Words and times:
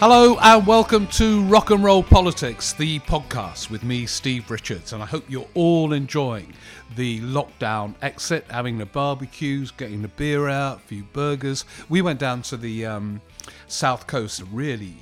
Hello 0.00 0.38
and 0.40 0.66
welcome 0.66 1.06
to 1.08 1.44
Rock 1.44 1.68
and 1.68 1.84
Roll 1.84 2.02
Politics, 2.02 2.72
the 2.72 3.00
podcast 3.00 3.68
with 3.68 3.84
me, 3.84 4.06
Steve 4.06 4.50
Richards. 4.50 4.94
And 4.94 5.02
I 5.02 5.04
hope 5.04 5.26
you're 5.28 5.46
all 5.52 5.92
enjoying 5.92 6.54
the 6.96 7.20
lockdown 7.20 7.94
exit, 8.00 8.46
having 8.48 8.78
the 8.78 8.86
barbecues, 8.86 9.70
getting 9.70 10.00
the 10.00 10.08
beer 10.08 10.48
out, 10.48 10.78
a 10.78 10.80
few 10.80 11.02
burgers. 11.02 11.66
We 11.90 12.00
went 12.00 12.18
down 12.18 12.40
to 12.44 12.56
the 12.56 12.86
um, 12.86 13.20
south 13.66 14.06
coast, 14.06 14.42
really 14.50 14.94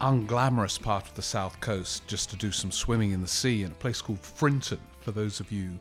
unglamorous 0.00 0.80
part 0.80 1.06
of 1.06 1.14
the 1.16 1.20
south 1.20 1.60
coast, 1.60 2.06
just 2.06 2.30
to 2.30 2.36
do 2.36 2.50
some 2.50 2.72
swimming 2.72 3.10
in 3.10 3.20
the 3.20 3.28
sea 3.28 3.62
in 3.62 3.72
a 3.72 3.74
place 3.74 4.00
called 4.00 4.20
Frinton. 4.20 4.80
For 5.02 5.10
those 5.12 5.40
of 5.40 5.52
you 5.52 5.78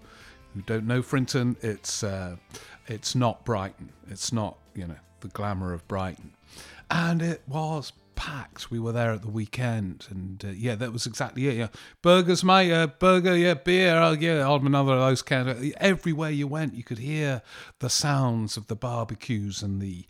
who 0.54 0.64
don't 0.64 0.86
know 0.86 1.02
Frinton, 1.02 1.56
it's 1.62 2.04
uh, 2.04 2.36
it's 2.88 3.16
not 3.16 3.46
Brighton. 3.46 3.94
It's 4.10 4.34
not 4.34 4.58
you 4.76 4.86
know 4.86 5.00
the 5.22 5.30
glamour 5.30 5.72
of 5.72 5.88
Brighton, 5.88 6.34
and 6.92 7.22
it 7.22 7.42
was 7.48 7.94
packed. 8.20 8.70
We 8.70 8.82
were 8.82 8.92
there 8.92 9.14
at 9.14 9.22
the 9.22 9.30
weekend, 9.30 10.06
and 10.10 10.44
uh, 10.44 10.50
yeah, 10.50 10.76
that 10.76 10.92
was 10.92 11.06
exactly 11.06 11.48
it. 11.48 11.56
Yeah, 11.56 11.68
burgers, 12.02 12.44
mate. 12.44 12.70
Uh, 12.70 12.88
burger, 12.88 13.36
yeah, 13.38 13.54
beer. 13.54 13.96
Oh, 13.96 14.12
yeah, 14.12 14.42
I'll 14.42 14.58
have 14.58 14.66
another 14.66 14.92
of 14.92 15.00
those 15.00 15.22
kind 15.22 15.48
of. 15.48 15.64
Everywhere 15.78 16.30
you 16.30 16.46
went, 16.46 16.74
you 16.74 16.84
could 16.84 17.00
hear 17.00 17.42
the 17.80 17.90
sounds 17.90 18.58
of 18.58 18.68
the 18.68 18.76
barbecues 18.76 19.64
and 19.64 19.82
the 19.82 20.06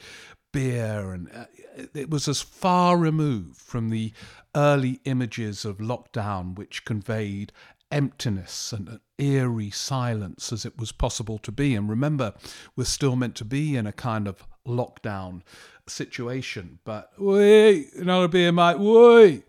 beer, 0.51 1.13
and 1.13 1.29
uh, 1.31 1.45
it 1.93 2.09
was 2.09 2.27
as 2.27 2.41
far 2.41 2.97
removed 2.97 3.57
from 3.57 3.91
the 3.91 4.11
early 4.55 5.01
images 5.05 5.63
of 5.63 5.77
lockdown, 5.77 6.57
which 6.57 6.85
conveyed 6.85 7.51
emptiness 7.91 8.71
and 8.71 8.87
an 8.87 8.99
eerie 9.17 9.71
silence 9.71 10.51
as 10.51 10.65
it 10.65 10.77
was 10.77 10.91
possible 10.91 11.37
to 11.39 11.51
be. 11.51 11.75
And 11.75 11.89
remember, 11.89 12.33
we're 12.75 12.85
still 12.85 13.15
meant 13.15 13.35
to 13.35 13.45
be 13.45 13.75
in 13.75 13.87
a 13.87 13.91
kind 13.91 14.27
of 14.27 14.43
lockdown 14.67 15.41
situation. 15.87 16.79
But 16.83 17.11
wait, 17.17 17.93
another 17.95 18.27
beer, 18.27 18.51
mate. 18.51 18.79
Wait. 18.79 19.43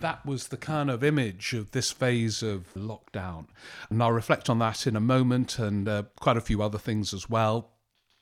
That 0.00 0.26
was 0.26 0.48
the 0.48 0.58
kind 0.58 0.90
of 0.90 1.02
image 1.02 1.54
of 1.54 1.70
this 1.70 1.90
phase 1.90 2.42
of 2.42 2.72
lockdown. 2.74 3.46
And 3.88 4.02
I'll 4.02 4.12
reflect 4.12 4.50
on 4.50 4.58
that 4.58 4.86
in 4.86 4.94
a 4.94 5.00
moment 5.00 5.58
and 5.58 5.88
uh, 5.88 6.02
quite 6.20 6.36
a 6.36 6.42
few 6.42 6.62
other 6.62 6.78
things 6.78 7.14
as 7.14 7.30
well. 7.30 7.70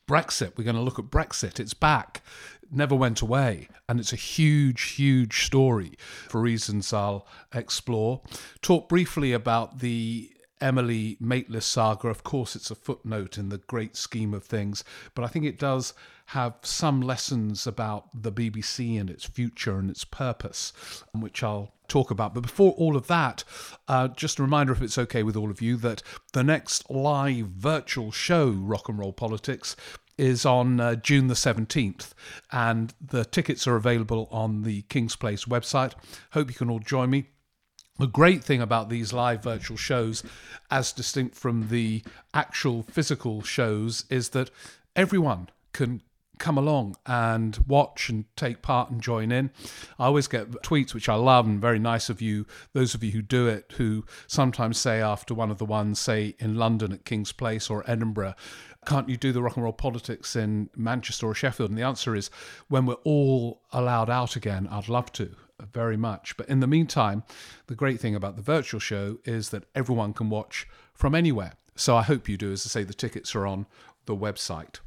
Brexit, 0.06 0.56
we're 0.56 0.64
going 0.64 0.76
to 0.76 0.82
look 0.82 0.98
at 0.98 1.06
Brexit. 1.06 1.58
It's 1.58 1.74
back, 1.74 2.22
never 2.70 2.94
went 2.94 3.20
away. 3.20 3.68
And 3.88 4.00
it's 4.00 4.12
a 4.12 4.16
huge, 4.16 4.92
huge 4.92 5.44
story 5.44 5.98
for 6.28 6.40
reasons 6.40 6.92
I'll 6.92 7.26
explore. 7.54 8.22
Talk 8.62 8.88
briefly 8.88 9.32
about 9.32 9.80
the 9.80 10.30
Emily 10.60 11.18
Maitlis 11.20 11.64
saga. 11.64 12.08
Of 12.08 12.22
course, 12.22 12.56
it's 12.56 12.70
a 12.70 12.74
footnote 12.74 13.36
in 13.36 13.48
the 13.50 13.58
great 13.58 13.96
scheme 13.96 14.32
of 14.32 14.44
things, 14.44 14.84
but 15.14 15.24
I 15.24 15.28
think 15.28 15.44
it 15.44 15.58
does 15.58 15.92
have 16.28 16.54
some 16.62 17.02
lessons 17.02 17.66
about 17.66 18.08
the 18.22 18.32
BBC 18.32 18.98
and 18.98 19.10
its 19.10 19.26
future 19.26 19.78
and 19.78 19.90
its 19.90 20.04
purpose, 20.04 20.72
which 21.12 21.42
I'll 21.42 21.74
talk 21.88 22.10
about. 22.10 22.32
But 22.32 22.44
before 22.44 22.72
all 22.72 22.96
of 22.96 23.08
that, 23.08 23.44
uh, 23.88 24.08
just 24.08 24.38
a 24.38 24.42
reminder, 24.42 24.72
if 24.72 24.80
it's 24.80 24.96
okay 24.96 25.22
with 25.22 25.36
all 25.36 25.50
of 25.50 25.60
you, 25.60 25.76
that 25.78 26.02
the 26.32 26.42
next 26.42 26.90
live 26.90 27.48
virtual 27.48 28.10
show, 28.10 28.48
Rock 28.50 28.88
and 28.88 28.98
Roll 28.98 29.12
Politics, 29.12 29.76
is 30.18 30.44
on 30.46 30.80
uh, 30.80 30.94
June 30.94 31.26
the 31.26 31.34
17th, 31.34 32.12
and 32.52 32.94
the 33.00 33.24
tickets 33.24 33.66
are 33.66 33.76
available 33.76 34.28
on 34.30 34.62
the 34.62 34.82
King's 34.82 35.16
Place 35.16 35.44
website. 35.44 35.92
Hope 36.32 36.48
you 36.48 36.54
can 36.54 36.70
all 36.70 36.78
join 36.78 37.10
me. 37.10 37.26
The 37.98 38.06
great 38.06 38.42
thing 38.42 38.60
about 38.60 38.88
these 38.88 39.12
live 39.12 39.42
virtual 39.42 39.76
shows, 39.76 40.24
as 40.70 40.92
distinct 40.92 41.36
from 41.36 41.68
the 41.68 42.02
actual 42.32 42.82
physical 42.82 43.42
shows, 43.42 44.04
is 44.10 44.30
that 44.30 44.50
everyone 44.96 45.48
can 45.72 46.00
come 46.38 46.58
along 46.58 46.96
and 47.06 47.58
watch 47.66 48.08
and 48.08 48.24
take 48.36 48.62
part 48.62 48.90
and 48.90 49.00
join 49.00 49.30
in. 49.30 49.50
I 49.98 50.06
always 50.06 50.26
get 50.26 50.50
tweets, 50.62 50.94
which 50.94 51.08
I 51.08 51.14
love 51.14 51.46
and 51.46 51.60
very 51.60 51.78
nice 51.78 52.08
of 52.08 52.20
you, 52.20 52.46
those 52.72 52.94
of 52.94 53.04
you 53.04 53.12
who 53.12 53.22
do 53.22 53.46
it, 53.46 53.72
who 53.76 54.04
sometimes 54.26 54.78
say 54.78 55.00
after 55.00 55.32
one 55.34 55.50
of 55.50 55.58
the 55.58 55.64
ones, 55.64 55.98
say 55.98 56.34
in 56.38 56.56
London 56.56 56.92
at 56.92 57.04
King's 57.04 57.32
Place 57.32 57.70
or 57.70 57.84
Edinburgh, 57.86 58.34
can't 58.84 59.08
you 59.08 59.16
do 59.16 59.32
the 59.32 59.42
rock 59.42 59.56
and 59.56 59.64
roll 59.64 59.72
politics 59.72 60.36
in 60.36 60.70
Manchester 60.76 61.26
or 61.26 61.34
Sheffield? 61.34 61.70
And 61.70 61.78
the 61.78 61.82
answer 61.82 62.14
is 62.14 62.30
when 62.68 62.86
we're 62.86 62.94
all 63.04 63.62
allowed 63.72 64.10
out 64.10 64.36
again, 64.36 64.68
I'd 64.70 64.88
love 64.88 65.12
to 65.12 65.34
uh, 65.60 65.66
very 65.72 65.96
much. 65.96 66.36
But 66.36 66.48
in 66.48 66.60
the 66.60 66.66
meantime, 66.66 67.22
the 67.66 67.74
great 67.74 68.00
thing 68.00 68.14
about 68.14 68.36
the 68.36 68.42
virtual 68.42 68.80
show 68.80 69.18
is 69.24 69.50
that 69.50 69.64
everyone 69.74 70.12
can 70.12 70.30
watch 70.30 70.66
from 70.94 71.14
anywhere. 71.14 71.54
So 71.76 71.96
I 71.96 72.02
hope 72.02 72.28
you 72.28 72.36
do. 72.36 72.52
As 72.52 72.66
I 72.66 72.68
say, 72.68 72.84
the 72.84 72.94
tickets 72.94 73.34
are 73.34 73.46
on 73.46 73.66
the 74.06 74.16
website. 74.16 74.80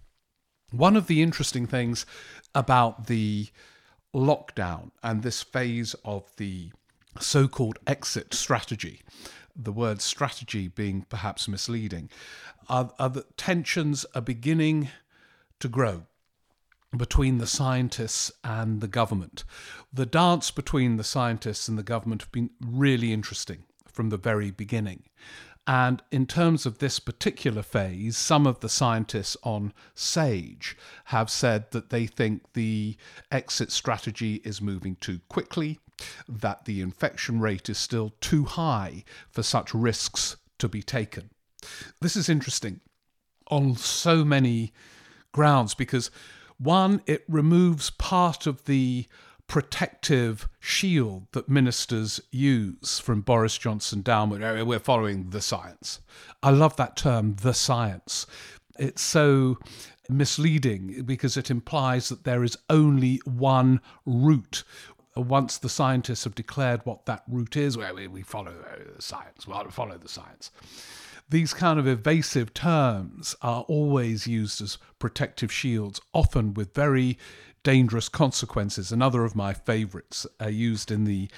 One 0.71 0.95
of 0.95 1.07
the 1.07 1.21
interesting 1.21 1.65
things 1.65 2.05
about 2.53 3.07
the 3.07 3.47
lockdown 4.13 4.91
and 5.03 5.23
this 5.23 5.43
phase 5.43 5.95
of 6.03 6.23
the 6.37 6.71
so 7.19 7.47
called 7.47 7.79
exit 7.87 8.33
strategy, 8.33 9.01
the 9.57 9.71
word 9.71 10.01
strategy 10.01 10.67
being 10.67 11.05
perhaps 11.09 11.47
misleading, 11.47 12.09
are, 12.69 12.91
are 12.99 13.09
that 13.09 13.37
tensions 13.37 14.05
are 14.13 14.21
beginning 14.21 14.89
to 15.59 15.67
grow 15.67 16.03
between 16.95 17.37
the 17.37 17.47
scientists 17.47 18.31
and 18.43 18.79
the 18.81 18.87
government. 18.87 19.43
The 19.91 20.05
dance 20.05 20.51
between 20.51 20.97
the 20.97 21.03
scientists 21.03 21.67
and 21.67 21.77
the 21.77 21.83
government 21.83 22.21
have 22.21 22.31
been 22.31 22.51
really 22.61 23.11
interesting 23.11 23.63
from 23.85 24.09
the 24.09 24.17
very 24.17 24.51
beginning. 24.51 25.03
And 25.65 26.01
in 26.11 26.27
terms 26.27 26.65
of 26.65 26.77
this 26.77 26.97
particular 26.97 27.61
phase, 27.61 28.15
some 28.15 28.47
of 28.47 28.61
the 28.61 28.69
scientists 28.69 29.35
on 29.43 29.73
SAGE 29.95 30.77
have 31.05 31.29
said 31.29 31.71
that 31.71 31.89
they 31.89 32.07
think 32.07 32.53
the 32.53 32.95
exit 33.31 33.73
strategy 33.73 34.35
is 34.45 34.61
moving 34.61 34.95
too 34.95 35.19
quickly, 35.27 35.79
that 36.27 36.65
the 36.65 36.81
infection 36.81 37.39
rate 37.39 37.69
is 37.69 37.77
still 37.77 38.13
too 38.21 38.45
high 38.45 39.03
for 39.29 39.43
such 39.43 39.73
risks 39.73 40.37
to 40.59 40.67
be 40.67 40.81
taken. 40.81 41.29
This 42.01 42.15
is 42.15 42.29
interesting 42.29 42.81
on 43.49 43.75
so 43.75 44.23
many 44.25 44.73
grounds 45.31 45.73
because, 45.73 46.11
one, 46.57 47.01
it 47.05 47.23
removes 47.27 47.89
part 47.89 48.45
of 48.45 48.65
the 48.65 49.05
protective 49.47 50.49
shield 50.59 51.27
that 51.31 51.47
ministers 51.47 52.19
use 52.31 52.99
from 52.99 53.21
Boris 53.21 53.57
Johnson 53.57 54.01
downward. 54.01 54.43
Oh, 54.43 54.65
we're 54.65 54.79
following 54.79 55.29
the 55.29 55.41
science. 55.41 56.01
I 56.43 56.51
love 56.51 56.75
that 56.75 56.97
term, 56.97 57.35
the 57.41 57.53
science. 57.53 58.27
It's 58.77 59.01
so 59.01 59.57
misleading 60.09 61.03
because 61.03 61.37
it 61.37 61.49
implies 61.49 62.09
that 62.09 62.23
there 62.23 62.43
is 62.43 62.57
only 62.69 63.21
one 63.25 63.81
route. 64.05 64.63
Uh, 65.17 65.21
once 65.21 65.57
the 65.57 65.69
scientists 65.69 66.23
have 66.25 66.35
declared 66.35 66.81
what 66.83 67.05
that 67.05 67.23
route 67.27 67.57
is, 67.57 67.77
well, 67.77 67.95
we, 67.95 68.21
follow 68.21 68.53
the 68.95 69.01
science. 69.01 69.47
We 69.47 69.53
follow 69.71 69.97
the 69.97 70.09
science 70.09 70.51
these 71.29 71.53
kind 71.53 71.79
of 71.79 71.87
evasive 71.87 72.53
terms 72.53 73.35
are 73.41 73.63
always 73.63 74.27
used 74.27 74.61
as 74.61 74.77
protective 74.99 75.51
shields, 75.51 75.99
often 76.13 76.53
with 76.53 76.73
very 76.73 77.17
dangerous 77.63 78.07
consequences. 78.07 78.91
Another 78.91 79.25
of 79.25 79.35
my 79.35 79.53
favourites 79.53 80.25
are 80.39 80.49
used 80.49 80.89
in 80.89 81.03
the 81.03 81.29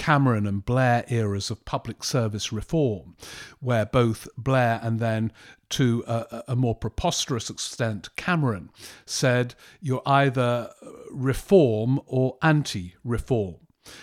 Cameron 0.00 0.46
and 0.46 0.64
Blair 0.64 1.04
eras 1.08 1.50
of 1.50 1.66
public 1.66 2.02
service 2.02 2.50
reform, 2.50 3.16
where 3.60 3.84
both 3.84 4.26
Blair 4.34 4.80
and 4.82 4.98
then 4.98 5.30
to 5.68 6.02
a, 6.06 6.42
a, 6.48 6.56
more 6.56 6.74
preposterous 6.74 7.50
extent, 7.50 8.08
Cameron 8.16 8.70
said 9.04 9.54
you're 9.78 10.00
either 10.06 10.70
reform 11.10 12.00
or 12.06 12.38
anti 12.40 12.94
reform. 13.04 13.56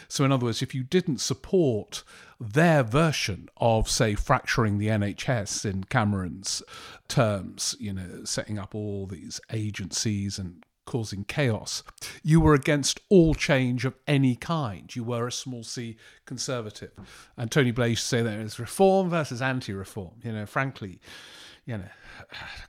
So, 0.07 0.23
in 0.23 0.31
other 0.31 0.45
words, 0.45 0.61
if 0.61 0.75
you 0.75 0.83
didn't 0.83 1.19
support 1.19 2.03
their 2.39 2.83
version 2.83 3.49
of, 3.57 3.89
say, 3.89 4.13
fracturing 4.13 4.77
the 4.77 4.89
NHS 4.89 5.65
in 5.65 5.85
Cameron's 5.85 6.61
terms, 7.07 7.75
you 7.79 7.91
know, 7.91 8.23
setting 8.23 8.59
up 8.59 8.75
all 8.75 9.07
these 9.07 9.41
agencies 9.51 10.37
and 10.37 10.63
causing 10.87 11.23
chaos. 11.25 11.83
You 12.23 12.41
were 12.41 12.55
against 12.55 12.99
all 13.09 13.35
change 13.35 13.85
of 13.85 13.93
any 14.07 14.35
kind. 14.35 14.93
You 14.95 15.03
were 15.03 15.27
a 15.27 15.31
small 15.31 15.63
c 15.63 15.97
conservative. 16.25 16.91
And 17.37 17.51
Tony 17.51 17.69
Blair 17.69 17.89
used 17.89 18.03
to 18.03 18.07
say 18.07 18.21
there 18.23 18.41
is 18.41 18.57
reform 18.57 19.11
versus 19.11 19.39
anti 19.39 19.73
reform. 19.73 20.15
You 20.23 20.31
know, 20.31 20.47
frankly, 20.47 20.99
you 21.67 21.77
know, 21.77 21.89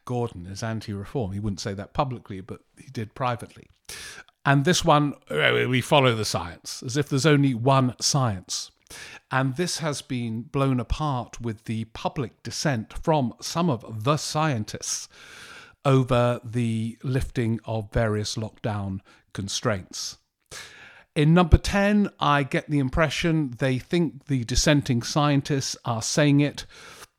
Gordon 0.05 0.47
is 0.47 0.63
anti 0.63 0.93
reform. 0.93 1.33
He 1.33 1.41
wouldn't 1.41 1.61
say 1.61 1.73
that 1.73 1.95
publicly, 1.95 2.43
but 2.43 2.61
he 2.77 2.91
did 2.91 3.15
privately. 3.15 3.71
And 4.45 4.65
this 4.65 4.85
one, 4.85 5.15
uh, 5.31 5.67
we 5.69 5.81
follow 5.81 6.15
the 6.15 6.25
science, 6.25 6.83
as 6.85 6.97
if 6.97 7.09
there's 7.09 7.27
only 7.27 7.55
one 7.55 7.95
science. 8.01 8.71
And 9.31 9.57
this 9.57 9.79
has 9.79 10.01
been 10.01 10.43
blown 10.43 10.81
apart 10.81 11.41
with 11.41 11.65
the 11.65 11.85
public 11.87 12.43
dissent 12.43 12.95
from 13.03 13.35
some 13.41 13.69
of 13.69 14.05
the 14.05 14.17
scientists 14.17 15.09
over 15.85 16.41
the 16.45 16.99
lifting 17.03 17.61
of 17.65 17.93
various 17.93 18.37
lockdown 18.37 19.01
constraints. 19.33 20.19
In 21.15 21.35
number 21.35 21.59
10, 21.59 22.11
I 22.21 22.45
get 22.45 22.71
the 22.71 22.79
impression 22.79 23.55
they 23.59 23.79
think 23.79 24.27
the 24.27 24.45
dissenting 24.45 25.03
scientists 25.03 25.77
are 25.85 26.03
saying 26.03 26.41
it 26.41 26.65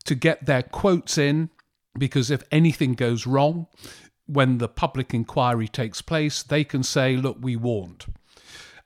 to 0.04 0.14
get 0.14 0.46
their 0.46 0.62
quotes 0.62 1.18
in, 1.18 1.50
because 1.98 2.30
if 2.30 2.42
anything 2.50 2.94
goes 2.94 3.26
wrong, 3.26 3.66
when 4.26 4.58
the 4.58 4.68
public 4.68 5.12
inquiry 5.12 5.68
takes 5.68 6.00
place, 6.00 6.42
they 6.42 6.64
can 6.64 6.82
say, 6.82 7.16
Look, 7.16 7.38
we 7.40 7.56
warned. 7.56 8.06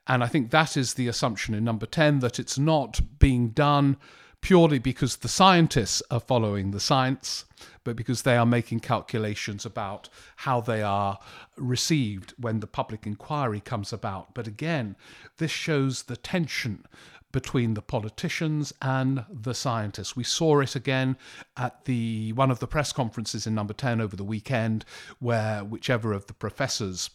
And 0.07 0.23
I 0.23 0.27
think 0.27 0.51
that 0.51 0.75
is 0.75 0.93
the 0.93 1.07
assumption 1.07 1.53
in 1.53 1.63
number 1.63 1.85
10 1.85 2.19
that 2.19 2.39
it's 2.39 2.57
not 2.57 2.99
being 3.19 3.49
done 3.49 3.97
purely 4.41 4.77
because 4.77 5.17
the 5.17 5.27
scientists 5.27 6.03
are 6.11 6.19
following 6.19 6.71
the 6.71 6.79
science, 6.79 7.45
but 7.85 7.95
because 7.95 8.23
they 8.23 8.35
are 8.35 8.45
making 8.45 8.81
calculations 8.81 9.65
about 9.65 10.09
how 10.37 10.59
they 10.59 10.81
are 10.81 11.17
received 11.55 12.33
when 12.37 12.59
the 12.59 12.67
public 12.67 13.07
inquiry 13.07 13.61
comes 13.61 13.93
about. 13.93 14.33
But 14.33 14.47
again, 14.47 14.97
this 15.37 15.51
shows 15.51 16.03
the 16.03 16.17
tension 16.17 16.85
between 17.31 17.73
the 17.73 17.81
politicians 17.81 18.73
and 18.81 19.25
the 19.29 19.53
scientists. 19.53 20.15
We 20.15 20.23
saw 20.23 20.61
it 20.61 20.75
again 20.75 21.17
at 21.57 21.85
the 21.85 22.33
one 22.33 22.49
of 22.49 22.59
the 22.59 22.67
press 22.67 22.91
conferences 22.91 23.45
in 23.45 23.53
number 23.53 23.73
10 23.73 24.01
over 24.01 24.15
the 24.15 24.23
weekend 24.23 24.85
where 25.19 25.63
whichever 25.63 26.13
of 26.13 26.27
the 26.27 26.33
professors 26.33 27.09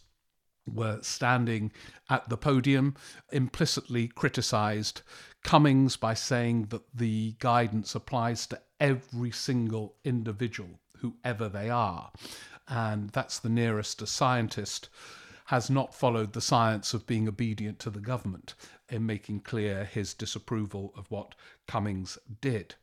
were 0.67 0.99
standing 1.01 1.71
at 2.09 2.29
the 2.29 2.37
podium 2.37 2.95
implicitly 3.31 4.07
criticized 4.07 5.01
Cummings 5.43 5.97
by 5.97 6.13
saying 6.13 6.67
that 6.69 6.83
the 6.93 7.35
guidance 7.39 7.95
applies 7.95 8.45
to 8.47 8.61
every 8.79 9.31
single 9.31 9.95
individual 10.03 10.79
whoever 10.97 11.49
they 11.49 11.69
are 11.69 12.11
and 12.67 13.09
that's 13.09 13.39
the 13.39 13.49
nearest 13.49 14.01
a 14.01 14.07
scientist 14.07 14.87
has 15.45 15.69
not 15.69 15.93
followed 15.93 16.31
the 16.31 16.39
science 16.39 16.93
of 16.93 17.05
being 17.05 17.27
obedient 17.27 17.77
to 17.79 17.89
the 17.89 17.99
government 17.99 18.53
in 18.87 19.05
making 19.05 19.41
clear 19.41 19.83
his 19.83 20.13
disapproval 20.13 20.93
of 20.95 21.11
what 21.11 21.35
Cummings 21.67 22.17
did. 22.39 22.75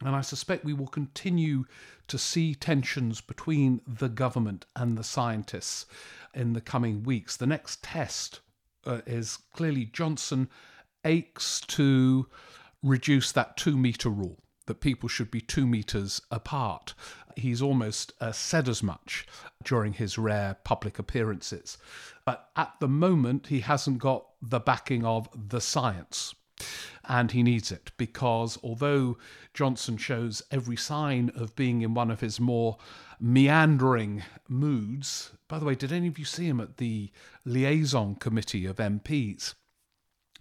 And 0.00 0.14
I 0.14 0.20
suspect 0.22 0.64
we 0.64 0.72
will 0.72 0.88
continue 0.88 1.64
to 2.08 2.18
see 2.18 2.54
tensions 2.54 3.20
between 3.20 3.80
the 3.86 4.08
government 4.08 4.66
and 4.76 4.98
the 4.98 5.04
scientists 5.04 5.86
in 6.34 6.52
the 6.52 6.60
coming 6.60 7.02
weeks. 7.04 7.36
The 7.36 7.46
next 7.46 7.82
test 7.82 8.40
uh, 8.84 9.00
is 9.06 9.38
clearly 9.54 9.86
Johnson 9.86 10.48
aches 11.04 11.60
to 11.60 12.26
reduce 12.82 13.32
that 13.32 13.56
two 13.56 13.76
metre 13.76 14.10
rule, 14.10 14.38
that 14.66 14.80
people 14.80 15.08
should 15.08 15.30
be 15.30 15.40
two 15.40 15.66
metres 15.66 16.20
apart 16.30 16.94
he's 17.36 17.62
almost 17.62 18.12
uh, 18.20 18.32
said 18.32 18.68
as 18.68 18.82
much 18.82 19.26
during 19.62 19.92
his 19.92 20.18
rare 20.18 20.56
public 20.64 20.98
appearances. 20.98 21.78
But 22.24 22.48
at 22.56 22.72
the 22.80 22.88
moment, 22.88 23.48
he 23.48 23.60
hasn't 23.60 23.98
got 23.98 24.26
the 24.40 24.60
backing 24.60 25.04
of 25.04 25.28
the 25.34 25.60
science. 25.60 26.34
And 27.06 27.30
he 27.30 27.42
needs 27.42 27.70
it 27.70 27.92
because 27.96 28.58
although 28.62 29.18
Johnson 29.52 29.96
shows 29.96 30.42
every 30.50 30.76
sign 30.76 31.30
of 31.34 31.54
being 31.56 31.82
in 31.82 31.94
one 31.94 32.10
of 32.10 32.20
his 32.20 32.40
more 32.40 32.78
meandering 33.20 34.22
moods, 34.48 35.32
by 35.48 35.58
the 35.58 35.64
way, 35.64 35.74
did 35.74 35.92
any 35.92 36.08
of 36.08 36.18
you 36.18 36.24
see 36.24 36.46
him 36.46 36.60
at 36.60 36.78
the 36.78 37.10
liaison 37.44 38.14
committee 38.16 38.66
of 38.66 38.76
MPs? 38.76 39.54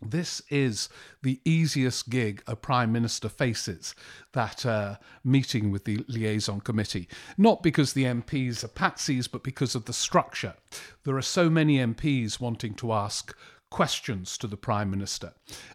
This 0.10 0.42
is 0.50 0.90
the 1.22 1.40
easiest 1.46 2.10
gig 2.10 2.44
a 2.48 2.56
prime 2.56 2.92
minister 2.92 3.30
faces, 3.30 3.96
that 4.34 4.66
uh, 4.66 4.98
meeting 5.24 5.72
with 5.72 5.86
the 5.86 6.04
liaison 6.08 6.60
committee. 6.60 7.08
Not 7.38 7.64
because 7.64 7.94
the 7.94 8.04
MPs 8.06 8.64
are 8.64 8.70
patsies, 8.70 9.32
but 9.32 9.44
because 9.44 9.76
of 9.76 9.86
the 9.86 9.94
structure. 9.94 10.56
There 11.04 11.16
are 11.16 11.22
so 11.22 11.50
many 11.50 11.78
MPs 11.78 12.40
wanting 12.40 12.74
to 12.76 12.92
ask 12.92 13.36
questions 13.74 14.38
to 14.38 14.46
the 14.46 14.56
prime 14.56 14.92
minister, 14.92 15.34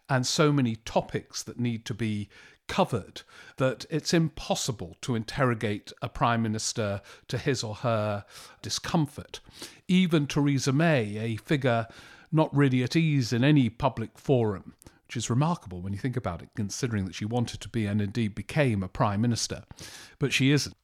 and 0.09 0.25
so 0.25 0.53
many 0.53 0.77
topics 0.77 1.43
that 1.43 1.59
need 1.59 1.85
to 1.85 1.93
be 1.93 2.29
covered 2.69 3.23
that 3.56 3.85
it's 3.91 4.15
impossible 4.15 4.97
to 5.00 5.17
interrogate 5.17 5.93
a 6.00 6.09
prime 6.09 6.41
minister 6.41 7.00
to 7.27 7.37
his 7.37 7.65
or 7.65 7.75
her 7.75 8.25
discomfort. 8.62 9.41
Even 9.89 10.29
Theresa 10.29 10.73
May, 10.73 11.17
a 11.19 11.35
figure 11.39 11.89
not 12.31 12.55
really 12.55 12.85
at 12.85 12.95
ease 12.95 13.33
in 13.33 13.43
any 13.43 13.69
public 13.69 14.17
forum, 14.17 14.75
which 15.09 15.17
is 15.17 15.29
remarkable 15.29 15.83
when 15.83 15.93
you 15.93 15.99
think 15.99 16.17
about 16.17 16.41
it, 16.41 16.50
considering 16.55 17.05
that 17.05 17.17
she 17.17 17.25
wanted 17.25 17.61
to 17.62 17.69
be 17.69 17.85
and 17.85 18.00
indeed 18.00 18.33
became 18.33 18.85
a 18.85 18.89
prime 18.89 19.21
minister. 19.21 19.65
But 20.21 20.33
she 20.33 20.53
isn't. 20.53 20.77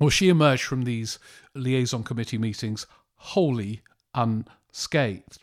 Well, 0.00 0.10
she 0.10 0.28
emerged 0.28 0.64
from 0.64 0.82
these 0.82 1.20
liaison 1.54 2.02
committee 2.02 2.38
meetings 2.38 2.84
wholly 3.14 3.82
unscathed. 4.12 5.38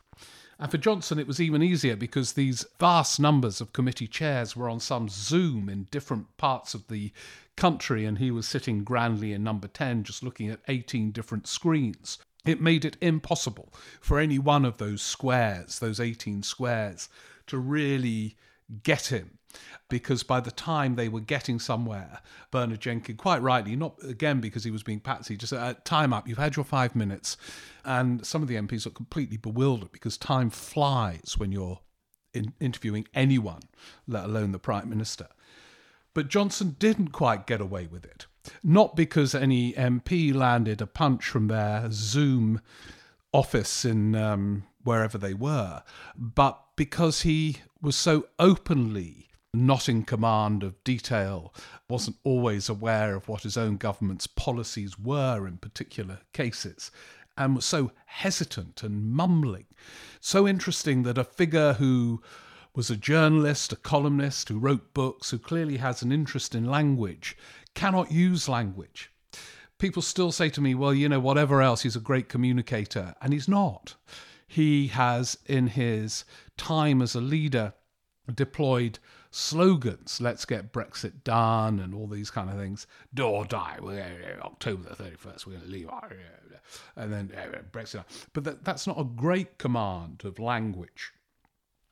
And 0.60 0.72
for 0.72 0.78
Johnson, 0.78 1.20
it 1.20 1.28
was 1.28 1.42
even 1.42 1.62
easier 1.62 1.96
because 1.96 2.34
these 2.34 2.66
vast 2.80 3.20
numbers 3.20 3.60
of 3.60 3.74
committee 3.74 4.08
chairs 4.08 4.56
were 4.56 4.70
on 4.70 4.80
some 4.80 5.10
Zoom 5.10 5.68
in 5.70 5.88
different 5.92 6.38
parts 6.38 6.74
of 6.74 6.88
the 6.88 7.12
country, 7.58 8.06
and 8.06 8.18
he 8.18 8.32
was 8.32 8.48
sitting 8.48 8.84
grandly 8.84 9.34
in 9.34 9.44
number 9.44 9.68
10, 9.68 10.04
just 10.04 10.24
looking 10.24 10.50
at 10.50 10.62
18 10.68 11.12
different 11.12 11.48
screens 11.48 12.18
it 12.46 12.62
made 12.62 12.86
it 12.86 12.98
impossible 13.02 13.74
for 14.00 14.20
any 14.20 14.40
one 14.40 14.66
of 14.66 14.78
those 14.78 15.02
squares, 15.02 15.80
those 15.80 16.00
18 16.00 16.44
squares, 16.44 17.10
to 17.48 17.58
really 17.58 18.38
get 18.84 19.08
him. 19.08 19.40
Because 19.88 20.24
by 20.24 20.40
the 20.40 20.52
time 20.52 20.96
they 20.96 21.08
were 21.08 21.20
getting 21.20 21.60
somewhere, 21.60 22.22
Bernard 22.50 22.80
Jenkin, 22.80 23.18
quite 23.18 23.42
rightly, 23.42 23.76
not 23.76 23.96
again 24.04 24.42
because 24.42 24.64
he 24.64 24.72
was 24.72 24.82
being 24.82 25.00
patsy, 25.00 25.38
just 25.38 25.54
uh, 25.54 25.76
time 25.84 26.12
up, 26.12 26.28
you've 26.28 26.40
had 26.40 26.56
your 26.56 26.66
five 26.66 26.96
minutes. 26.96 27.38
And 27.84 28.26
some 28.26 28.42
of 28.42 28.48
the 28.48 28.56
MPs 28.56 28.88
are 28.88 28.92
completely 28.92 29.38
bewildered 29.38 29.92
because 29.92 30.18
time 30.18 30.50
flies 30.50 31.36
when 31.38 31.52
you're 31.52 31.82
in, 32.34 32.54
interviewing 32.60 33.08
anyone, 33.14 33.62
let 34.08 34.26
alone 34.26 34.52
the 34.52 34.60
Prime 34.60 34.90
Minister. 34.90 35.28
But 36.16 36.30
Johnson 36.30 36.78
didn't 36.80 37.10
quite 37.10 37.46
get 37.46 37.62
away 37.62 37.88
with 37.88 38.06
it. 38.06 38.26
Not 38.64 38.96
because 38.96 39.36
any 39.36 39.74
MP 39.74 40.34
landed 40.34 40.82
a 40.82 40.88
punch 40.88 41.26
from 41.26 41.48
their 41.48 41.88
Zoom 41.92 42.62
office 43.34 43.84
in 43.84 44.16
um, 44.16 44.64
wherever 44.84 45.18
they 45.18 45.34
were, 45.34 45.84
but 46.16 46.60
because 46.76 47.22
he 47.22 47.58
was 47.82 47.96
so 47.96 48.28
openly 48.40 49.30
not 49.56 49.88
in 49.90 50.04
command 50.04 50.64
of 50.64 50.84
detail, 50.84 51.54
wasn't 51.90 52.18
always 52.24 52.70
aware 52.70 53.16
of 53.16 53.28
what 53.28 53.44
his 53.44 53.58
own 53.58 53.78
government's 53.78 54.28
policies 54.28 55.00
were 55.00 55.48
in 55.48 55.58
particular 55.58 56.20
cases, 56.34 56.92
and 57.38 57.56
was 57.56 57.66
so 57.66 57.92
hesitant 58.06 58.84
and 58.84 59.12
mumbling. 59.12 59.66
So 60.20 60.48
interesting 60.48 61.04
that 61.04 61.18
a 61.18 61.24
figure 61.24 61.74
who 61.74 62.22
was 62.76 62.90
a 62.90 62.96
journalist, 62.98 63.72
a 63.72 63.78
columnist 63.78 64.50
who 64.50 64.60
wrote 64.60 64.94
books, 64.94 65.32
who 65.32 65.38
clearly 65.38 65.78
has 65.78 66.02
an 66.02 66.12
interest 66.12 66.54
in 66.54 66.66
language, 66.66 67.38
cannot 67.74 68.12
use 68.12 68.50
language. 68.50 69.12
People 69.78 70.02
still 70.02 70.32
say 70.32 70.50
to 70.50 70.62
me, 70.62 70.76
well, 70.76 70.94
you 70.94 71.10
know, 71.10 71.20
whatever 71.20 71.62
else, 71.62 71.82
he's 71.82 71.96
a 71.96 72.02
great 72.02 72.30
communicator. 72.30 73.16
And 73.22 73.34
he's 73.34 73.48
not. 73.48 73.96
He 74.48 74.88
has, 74.88 75.38
in 75.46 75.68
his 75.68 76.24
time 76.58 77.02
as 77.02 77.16
a 77.16 77.22
leader, 77.22 77.74
deployed 78.34 79.00
slogans 79.36 80.22
let's 80.22 80.46
get 80.46 80.72
brexit 80.72 81.24
done 81.24 81.80
and 81.80 81.94
all 81.94 82.08
these 82.08 82.32
kind 82.32 82.50
of 82.50 82.56
things 82.56 82.88
do 83.14 83.26
or 83.26 83.44
die 83.46 83.78
october 84.42 84.90
the 84.90 85.04
31st 85.04 85.46
we're 85.46 85.54
going 85.54 85.66
to 85.66 85.72
leave 85.72 85.90
and 86.96 87.12
then 87.12 87.30
brexit 87.72 88.04
but 88.34 88.44
that, 88.46 88.64
that's 88.64 88.88
not 88.88 89.00
a 89.00 89.04
great 89.04 89.58
command 89.58 90.22
of 90.24 90.40
language 90.40 91.12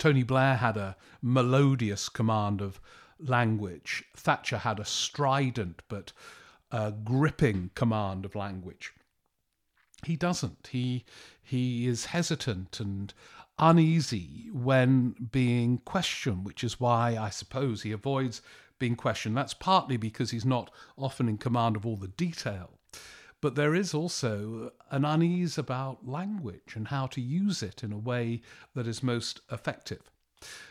Tony 0.04 0.24
Blair 0.24 0.56
had 0.56 0.76
a 0.76 0.98
melodious 1.22 2.10
command 2.10 2.60
of 2.60 2.82
language. 3.20 4.04
Thatcher 4.14 4.58
had 4.58 4.78
a 4.78 4.84
strident 4.84 5.82
but 5.88 6.12
uh, 6.74 6.92
gripping 6.92 7.70
command 7.74 8.26
of 8.26 8.36
language. 8.36 8.94
He 10.06 10.18
doesn't. 10.18 10.68
He 10.72 11.06
he 11.42 11.88
is 11.88 12.08
hesitant 12.08 12.82
and 12.82 13.14
uneasy 13.64 14.50
when 14.52 15.16
being 15.32 15.78
questioned, 15.80 16.44
which 16.44 16.64
is 16.64 16.82
why 16.82 17.18
I 17.18 17.30
suppose 17.30 17.82
he 17.82 17.94
avoids 17.94 18.42
being 18.78 18.96
questioned. 18.98 19.38
That's 19.38 19.54
partly 19.54 19.96
because 19.96 20.32
he's 20.32 20.46
not 20.46 20.70
often 20.98 21.30
in 21.30 21.38
command 21.38 21.78
of 21.78 21.86
all 21.86 21.96
the 21.96 22.10
detail. 22.10 22.72
But 23.40 23.56
there 23.56 23.74
is 23.74 23.94
also 23.94 24.72
an 24.92 25.06
unease 25.06 25.58
about 25.58 26.08
language 26.08 26.76
and 26.76 26.90
how 26.90 27.08
to 27.08 27.22
use 27.22 27.64
it 27.64 27.84
in 27.84 27.94
a 27.94 27.98
way 27.98 28.42
that 28.76 28.88
is 28.88 29.02
most 29.02 29.40
effective. 29.50 30.12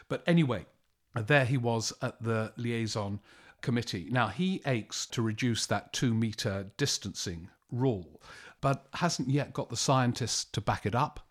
But 0.08 0.22
anyway, 0.26 0.66
there 1.14 1.46
he 1.46 1.56
was 1.56 1.94
at 2.02 2.22
the 2.22 2.52
liaison 2.56 3.20
committee. 3.62 4.08
Now, 4.10 4.28
he 4.28 4.60
aches 4.66 5.06
to 5.06 5.22
reduce 5.22 5.64
that 5.66 5.92
two 5.94 6.12
metre 6.12 6.66
distancing 6.76 7.48
rule, 7.70 8.20
but 8.60 8.86
hasn't 8.94 9.30
yet 9.30 9.54
got 9.54 9.70
the 9.70 9.76
scientists 9.76 10.44
to 10.44 10.60
back 10.60 10.84
it 10.84 10.94
up. 10.94 11.26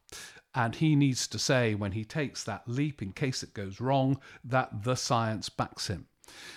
And 0.53 0.75
he 0.75 0.95
needs 0.95 1.27
to 1.27 1.39
say 1.39 1.75
when 1.75 1.93
he 1.93 2.03
takes 2.03 2.43
that 2.43 2.67
leap, 2.67 3.01
in 3.01 3.13
case 3.13 3.41
it 3.43 3.53
goes 3.53 3.79
wrong, 3.79 4.19
that 4.43 4.83
the 4.83 4.95
science 4.95 5.49
backs 5.49 5.87
him. 5.87 6.07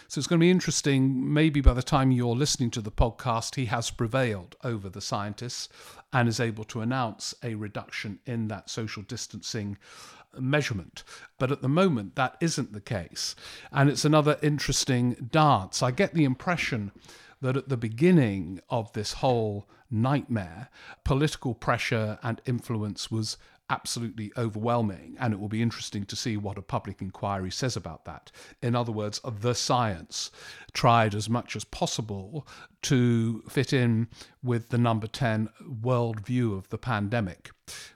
So 0.09 0.19
it's 0.19 0.27
going 0.27 0.39
to 0.41 0.45
be 0.45 0.51
interesting. 0.51 1.33
Maybe 1.33 1.61
by 1.61 1.75
the 1.75 1.83
time 1.83 2.11
you're 2.11 2.37
listening 2.37 2.71
to 2.73 2.81
the 2.81 2.93
podcast, 2.93 3.57
he 3.57 3.67
has 3.67 3.91
prevailed 3.91 4.57
over 4.63 4.89
the 4.89 5.01
scientists 5.01 5.69
and 6.13 6.29
is 6.29 6.41
able 6.41 6.65
to 6.65 6.81
announce 6.81 7.35
a 7.43 7.55
reduction 7.55 8.21
in 8.27 8.49
that 8.49 8.71
social 8.71 9.03
distancing 9.03 9.77
measurement. 10.39 11.03
But 11.39 11.53
at 11.53 11.63
the 11.63 11.69
moment, 11.69 12.17
that 12.17 12.37
isn't 12.41 12.73
the 12.73 12.81
case. 12.81 13.35
And 13.73 13.89
it's 13.89 14.05
another 14.05 14.39
interesting 14.43 15.29
dance. 15.31 15.83
I 15.83 15.91
get 15.91 16.15
the 16.15 16.25
impression 16.25 16.93
that 17.41 17.57
at 17.57 17.69
the 17.69 17.77
beginning 17.77 18.61
of 18.71 18.93
this 18.93 19.15
whole 19.15 19.69
nightmare, 19.91 20.69
political 21.05 21.55
pressure 21.55 22.19
and 22.23 22.41
influence 22.47 23.11
was 23.11 23.37
absolutely 23.71 24.31
overwhelming, 24.37 25.17
and 25.19 25.33
it 25.33 25.41
will 25.41 25.49
be 25.49 25.63
interesting 25.63 26.05
to 26.07 26.17
see 26.17 26.37
what 26.37 26.59
a 26.59 26.63
public 26.63 27.01
inquiry 27.01 27.51
says 27.51 27.77
about 27.77 28.05
that. 28.05 28.31
In 28.63 28.75
other 28.75 28.93
words, 28.93 29.21
the 29.41 29.55
science 29.55 30.31
tried 30.73 31.15
as 31.15 31.31
much 31.31 31.57
as 31.57 31.65
possible 31.65 32.47
to 32.83 33.43
fit 33.49 33.73
in 33.73 34.09
with 34.43 34.69
the 34.69 34.77
number 34.77 35.07
10 35.07 35.49
worldview 35.81 36.57
of 36.57 36.69
the 36.69 36.77
pandemic. 36.77 37.51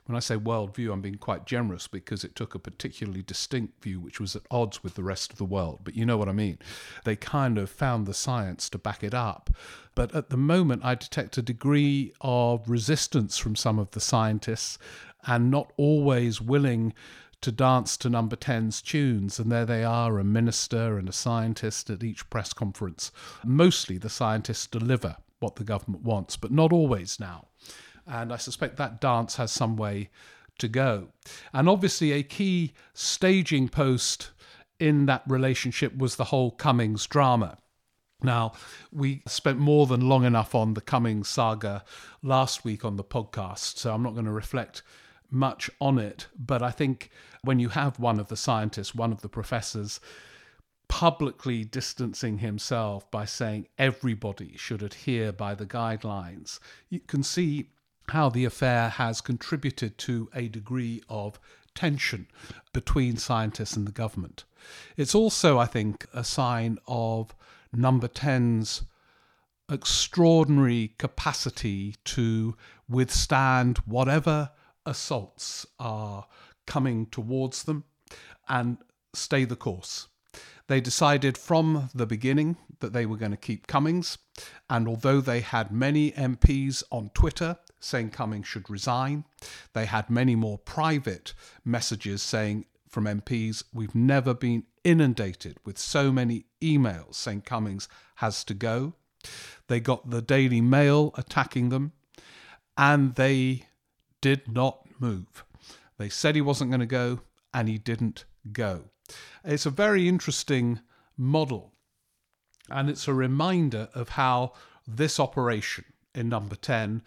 When 0.05 0.15
I 0.15 0.19
say 0.19 0.35
worldview, 0.35 0.91
I'm 0.91 1.01
being 1.01 1.19
quite 1.19 1.45
generous 1.45 1.87
because 1.87 2.23
it 2.23 2.35
took 2.35 2.55
a 2.55 2.59
particularly 2.59 3.21
distinct 3.21 3.83
view 3.83 3.99
which 3.99 4.19
was 4.19 4.35
at 4.35 4.41
odds 4.49 4.83
with 4.83 4.95
the 4.95 5.03
rest 5.03 5.31
of 5.31 5.37
the 5.37 5.45
world. 5.45 5.81
But 5.83 5.95
you 5.95 6.05
know 6.05 6.17
what 6.17 6.29
I 6.29 6.33
mean. 6.33 6.57
They 7.03 7.15
kind 7.15 7.59
of 7.59 7.69
found 7.69 8.07
the 8.07 8.15
science 8.15 8.67
to 8.71 8.79
back 8.79 9.03
it 9.03 9.13
up. 9.13 9.51
But 9.93 10.15
at 10.15 10.29
the 10.29 10.37
moment, 10.37 10.83
I 10.83 10.95
detect 10.95 11.37
a 11.37 11.43
degree 11.43 12.13
of 12.21 12.67
resistance 12.67 13.37
from 13.37 13.55
some 13.55 13.77
of 13.77 13.91
the 13.91 13.99
scientists 13.99 14.79
and 15.27 15.51
not 15.51 15.71
always 15.77 16.41
willing 16.41 16.93
to 17.41 17.51
dance 17.51 17.95
to 17.97 18.09
number 18.09 18.35
10's 18.35 18.81
tunes. 18.81 19.39
And 19.39 19.51
there 19.51 19.65
they 19.65 19.83
are, 19.83 20.19
a 20.19 20.23
minister 20.23 20.97
and 20.97 21.07
a 21.07 21.13
scientist 21.13 21.89
at 21.89 22.03
each 22.03 22.29
press 22.29 22.53
conference. 22.53 23.11
Mostly 23.45 23.97
the 23.97 24.09
scientists 24.09 24.67
deliver 24.67 25.17
what 25.39 25.55
the 25.55 25.63
government 25.63 26.03
wants, 26.03 26.35
but 26.35 26.51
not 26.51 26.73
always 26.73 27.19
now. 27.19 27.47
And 28.05 28.33
I 28.33 28.37
suspect 28.37 28.77
that 28.77 28.99
dance 28.99 29.35
has 29.35 29.51
some 29.51 29.77
way 29.77 30.09
to 30.57 30.67
go. 30.67 31.09
And 31.53 31.69
obviously, 31.69 32.11
a 32.11 32.23
key 32.23 32.73
staging 32.93 33.69
post 33.69 34.31
in 34.79 35.05
that 35.05 35.23
relationship 35.27 35.97
was 35.97 36.15
the 36.15 36.25
whole 36.25 36.51
Cummings 36.51 37.05
drama. 37.05 37.57
Now, 38.21 38.51
we 38.91 39.21
spent 39.27 39.59
more 39.59 39.85
than 39.85 40.09
long 40.09 40.25
enough 40.25 40.53
on 40.53 40.73
the 40.73 40.81
Cummings 40.81 41.29
saga 41.29 41.85
last 42.21 42.65
week 42.65 42.83
on 42.83 42.97
the 42.97 43.03
podcast, 43.03 43.77
so 43.77 43.93
I'm 43.93 44.03
not 44.03 44.13
going 44.13 44.25
to 44.25 44.31
reflect 44.31 44.81
much 45.31 45.69
on 45.79 45.99
it, 45.99 46.27
but 46.37 46.61
I 46.61 46.71
think 46.71 47.09
when 47.43 47.59
you 47.59 47.69
have 47.69 47.99
one 47.99 48.19
of 48.19 48.27
the 48.27 48.37
scientists, 48.37 48.95
one 48.95 49.11
of 49.11 49.21
the 49.21 49.29
professors, 49.29 49.99
publicly 50.87 51.63
distancing 51.63 52.39
himself 52.39 53.09
by 53.11 53.23
saying 53.23 53.67
everybody 53.77 54.57
should 54.57 54.81
adhere 54.81 55.31
by 55.31 55.53
the 55.53 55.65
guidelines, 55.65 56.59
you 56.89 56.99
can 56.99 57.23
see 57.23 57.69
how 58.09 58.29
the 58.29 58.43
affair 58.43 58.89
has 58.89 59.21
contributed 59.21 59.97
to 59.99 60.29
a 60.33 60.47
degree 60.47 61.01
of 61.07 61.39
tension 61.75 62.27
between 62.73 63.17
scientists 63.17 63.75
and 63.75 63.87
the 63.87 63.91
government. 63.91 64.43
It's 64.97 65.15
also, 65.15 65.59
I 65.59 65.65
think, 65.65 66.07
a 66.13 66.23
sign 66.23 66.79
of 66.87 67.35
number 67.71 68.07
10's 68.07 68.81
extraordinary 69.71 70.95
capacity 70.97 71.95
to 72.03 72.55
withstand 72.89 73.77
whatever 73.85 74.49
assaults 74.89 75.65
are 75.79 76.27
coming 76.65 77.05
towards 77.05 77.63
them 77.63 77.83
and 78.47 78.77
stay 79.13 79.45
the 79.45 79.55
course. 79.55 80.07
They 80.67 80.81
decided 80.81 81.37
from 81.37 81.89
the 81.95 82.05
beginning 82.05 82.57
that 82.79 82.93
they 82.93 83.05
were 83.05 83.17
going 83.17 83.31
to 83.31 83.37
keep 83.37 83.65
Cummings, 83.65 84.17
and 84.69 84.87
although 84.87 85.19
they 85.19 85.39
had 85.41 85.71
many 85.71 86.11
MPs 86.11 86.83
on 86.91 87.09
Twitter 87.13 87.57
saying 87.79 88.11
Cummings 88.11 88.47
should 88.47 88.69
resign, 88.69 89.25
they 89.73 89.85
had 89.85 90.09
many 90.09 90.35
more 90.35 90.59
private 90.59 91.33
messages 91.65 92.21
saying 92.21 92.65
from 92.87 93.05
MPs, 93.05 93.63
We've 93.73 93.95
never 93.95 94.33
been 94.33 94.63
inundated 94.83 95.57
with 95.65 95.77
so 95.77 96.11
many 96.11 96.45
emails 96.61 97.15
saying 97.15 97.41
Cummings 97.41 97.87
has 98.15 98.43
to 98.45 98.53
go. 98.53 98.93
They 99.67 99.79
got 99.79 100.09
the 100.09 100.21
Daily 100.21 100.61
Mail 100.61 101.13
attacking 101.17 101.69
them, 101.69 101.93
and 102.77 103.15
they 103.15 103.68
did 104.21 104.51
not 104.51 104.87
move. 104.99 105.43
They 105.97 106.09
said 106.09 106.35
he 106.35 106.41
wasn't 106.41 106.71
going 106.71 106.79
to 106.79 106.85
go, 106.85 107.21
and 107.53 107.67
he 107.67 107.77
didn't 107.77 108.25
go. 108.51 108.85
It's 109.43 109.65
a 109.65 109.71
very 109.71 110.07
interesting 110.07 110.79
model, 111.17 111.73
and 112.69 112.89
it's 112.89 113.07
a 113.07 113.13
reminder 113.13 113.89
of 113.93 114.09
how 114.09 114.53
this 114.87 115.19
operation 115.19 115.85
in 116.15 116.29
number 116.29 116.55
10 116.55 117.01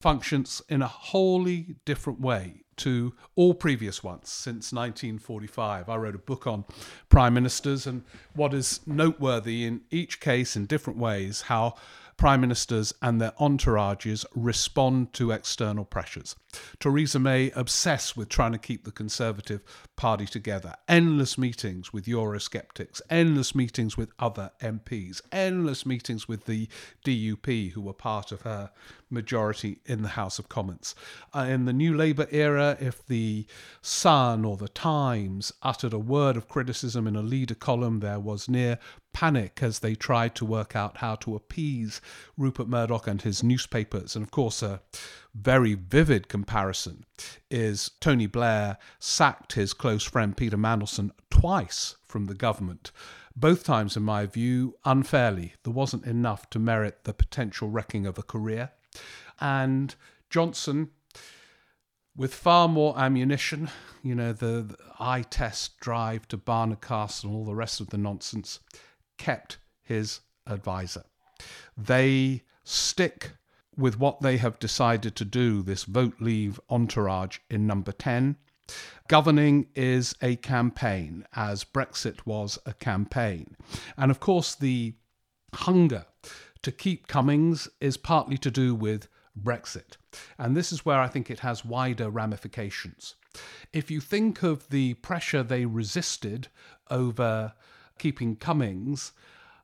functions 0.00 0.60
in 0.68 0.82
a 0.82 0.88
wholly 0.88 1.76
different 1.84 2.20
way 2.20 2.64
to 2.76 3.14
all 3.36 3.54
previous 3.54 4.02
ones 4.02 4.28
since 4.28 4.72
1945. 4.72 5.88
I 5.88 5.96
wrote 5.96 6.14
a 6.14 6.18
book 6.18 6.46
on 6.46 6.64
prime 7.08 7.34
ministers, 7.34 7.86
and 7.86 8.02
what 8.34 8.52
is 8.52 8.80
noteworthy 8.86 9.64
in 9.64 9.82
each 9.90 10.20
case, 10.20 10.56
in 10.56 10.66
different 10.66 10.98
ways, 10.98 11.42
how 11.42 11.74
prime 12.16 12.40
ministers 12.40 12.92
and 13.00 13.20
their 13.20 13.32
entourages 13.40 14.24
respond 14.34 15.12
to 15.14 15.30
external 15.30 15.84
pressures. 15.84 16.36
Theresa 16.80 17.18
May 17.18 17.50
obsessed 17.52 18.16
with 18.16 18.28
trying 18.28 18.52
to 18.52 18.58
keep 18.58 18.84
the 18.84 18.92
Conservative 18.92 19.62
Party 19.96 20.26
together. 20.26 20.74
Endless 20.88 21.38
meetings 21.38 21.92
with 21.92 22.06
Eurosceptics, 22.06 23.00
endless 23.10 23.54
meetings 23.54 23.96
with 23.96 24.10
other 24.18 24.50
MPs, 24.60 25.20
endless 25.32 25.86
meetings 25.86 26.28
with 26.28 26.46
the 26.46 26.68
DUP, 27.04 27.72
who 27.72 27.80
were 27.80 27.92
part 27.92 28.32
of 28.32 28.42
her 28.42 28.70
majority 29.10 29.78
in 29.86 30.02
the 30.02 30.08
House 30.08 30.38
of 30.38 30.48
Commons. 30.48 30.94
Uh, 31.34 31.46
in 31.48 31.64
the 31.64 31.72
New 31.72 31.94
Labour 31.94 32.26
era, 32.30 32.76
if 32.80 33.06
the 33.06 33.46
Sun 33.80 34.44
or 34.44 34.56
the 34.56 34.68
Times 34.68 35.52
uttered 35.62 35.92
a 35.92 35.98
word 35.98 36.36
of 36.36 36.48
criticism 36.48 37.06
in 37.06 37.16
a 37.16 37.22
leader 37.22 37.54
column, 37.54 38.00
there 38.00 38.20
was 38.20 38.48
near 38.48 38.78
panic 39.14 39.60
as 39.62 39.78
they 39.78 39.94
tried 39.94 40.34
to 40.34 40.44
work 40.44 40.76
out 40.76 40.98
how 40.98 41.14
to 41.14 41.34
appease 41.34 42.00
Rupert 42.36 42.68
Murdoch 42.68 43.06
and 43.06 43.22
his 43.22 43.42
newspapers. 43.42 44.16
And 44.16 44.24
of 44.24 44.30
course, 44.30 44.62
a 44.62 44.82
very 45.34 45.74
vivid 45.74 46.28
comparison 46.28 47.04
is 47.50 47.90
Tony 48.00 48.26
Blair 48.26 48.78
sacked 48.98 49.54
his 49.54 49.74
close 49.74 50.04
friend 50.04 50.36
Peter 50.36 50.56
Mandelson 50.56 51.10
twice 51.30 51.96
from 52.06 52.26
the 52.26 52.34
government. 52.34 52.92
Both 53.36 53.64
times, 53.64 53.96
in 53.96 54.04
my 54.04 54.26
view, 54.26 54.76
unfairly. 54.84 55.54
There 55.64 55.72
wasn't 55.72 56.06
enough 56.06 56.48
to 56.50 56.60
merit 56.60 57.02
the 57.02 57.12
potential 57.12 57.68
wrecking 57.68 58.06
of 58.06 58.16
a 58.16 58.22
career. 58.22 58.70
And 59.40 59.94
Johnson, 60.30 60.90
with 62.16 62.32
far 62.32 62.68
more 62.68 62.96
ammunition, 62.96 63.70
you 64.04 64.14
know, 64.14 64.32
the, 64.32 64.62
the 64.62 64.76
eye 65.00 65.22
test 65.22 65.80
drive 65.80 66.28
to 66.28 66.36
Barnard 66.36 66.80
Castle 66.80 67.30
and 67.30 67.36
all 67.36 67.44
the 67.44 67.56
rest 67.56 67.80
of 67.80 67.90
the 67.90 67.98
nonsense, 67.98 68.60
kept 69.18 69.58
his 69.82 70.20
advisor. 70.46 71.04
They 71.76 72.42
stick 72.62 73.32
with 73.76 73.98
what 73.98 74.20
they 74.20 74.36
have 74.38 74.58
decided 74.58 75.16
to 75.16 75.24
do, 75.24 75.62
this 75.62 75.84
vote 75.84 76.14
leave 76.20 76.60
entourage 76.70 77.38
in 77.50 77.66
number 77.66 77.92
10. 77.92 78.36
Governing 79.08 79.66
is 79.74 80.14
a 80.22 80.36
campaign, 80.36 81.26
as 81.34 81.64
Brexit 81.64 82.24
was 82.24 82.58
a 82.64 82.72
campaign. 82.72 83.56
And 83.96 84.10
of 84.10 84.20
course, 84.20 84.54
the 84.54 84.94
hunger 85.52 86.06
to 86.62 86.72
keep 86.72 87.06
Cummings 87.06 87.68
is 87.80 87.96
partly 87.96 88.38
to 88.38 88.50
do 88.50 88.74
with 88.74 89.08
Brexit. 89.40 89.96
And 90.38 90.56
this 90.56 90.72
is 90.72 90.86
where 90.86 91.00
I 91.00 91.08
think 91.08 91.30
it 91.30 91.40
has 91.40 91.64
wider 91.64 92.08
ramifications. 92.08 93.16
If 93.72 93.90
you 93.90 94.00
think 94.00 94.42
of 94.42 94.68
the 94.70 94.94
pressure 94.94 95.42
they 95.42 95.66
resisted 95.66 96.48
over 96.90 97.52
keeping 97.98 98.36
Cummings, 98.36 99.12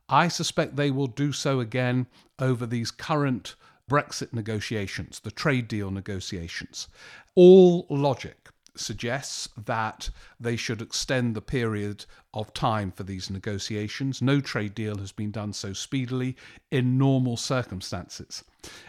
I 0.09 0.29
suspect 0.29 0.77
they 0.77 0.91
will 0.91 1.07
do 1.07 1.33
so 1.33 1.61
again 1.61 2.07
over 2.39 2.67
these 2.67 2.91
current 2.91 3.55
Brexit 3.91 4.33
negotiations, 4.33 5.19
the 5.21 5.33
trade 5.33 5.67
deal 5.67 5.91
negotiations. 5.91 6.87
All 7.35 7.87
logic 7.91 8.49
suggests 8.77 9.49
that 9.57 10.11
they 10.39 10.55
should 10.55 10.81
extend 10.81 11.35
the 11.35 11.43
period 11.43 12.05
of 12.33 12.55
time 12.55 12.93
for 12.93 13.03
these 13.03 13.29
negotiations. 13.29 14.23
No 14.23 14.41
trade 14.41 14.77
deal 14.77 14.99
has 14.99 15.11
been 15.11 15.33
done 15.33 15.53
so 15.53 15.73
speedily 15.73 16.37
in 16.71 16.97
normal 16.97 17.37
circumstances. 17.37 18.45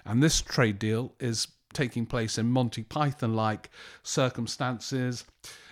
And 0.05 0.21
this 0.21 0.39
trade 0.39 0.77
deal 0.77 1.15
is 1.19 1.47
taking 1.73 2.05
place 2.05 2.37
in 2.37 2.51
Monty 2.51 2.83
Python 2.83 3.33
like 3.33 3.69
circumstances 4.03 5.25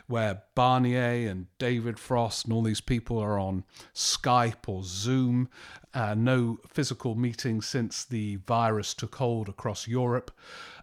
where 0.10 0.42
Barnier 0.56 1.30
and 1.30 1.46
David 1.60 2.00
Frost 2.00 2.46
and 2.46 2.54
all 2.54 2.64
these 2.64 2.82
people 2.82 3.20
are 3.20 3.38
on 3.38 3.64
Skype 3.94 4.68
or 4.68 4.82
Zoom. 4.84 5.50
Uh, 5.94 6.16
no 6.16 6.58
physical 6.68 7.14
meetings 7.14 7.68
since 7.68 8.04
the 8.06 8.38
virus 8.48 8.96
took 8.96 9.16
hold 9.16 9.48
across 9.48 9.88
Europe. 9.88 10.32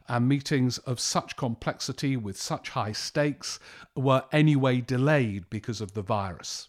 And 0.09 0.28
meetings 0.28 0.78
of 0.78 1.00
such 1.00 1.35
complexity 1.37 2.16
with 2.16 2.40
such 2.40 2.71
high 2.71 2.92
stakes 2.92 3.59
were 3.97 4.23
anyway 4.30 4.80
delayed 4.80 5.50
because 5.50 5.80
of 5.80 5.95
the 5.95 6.02
virus. 6.02 6.68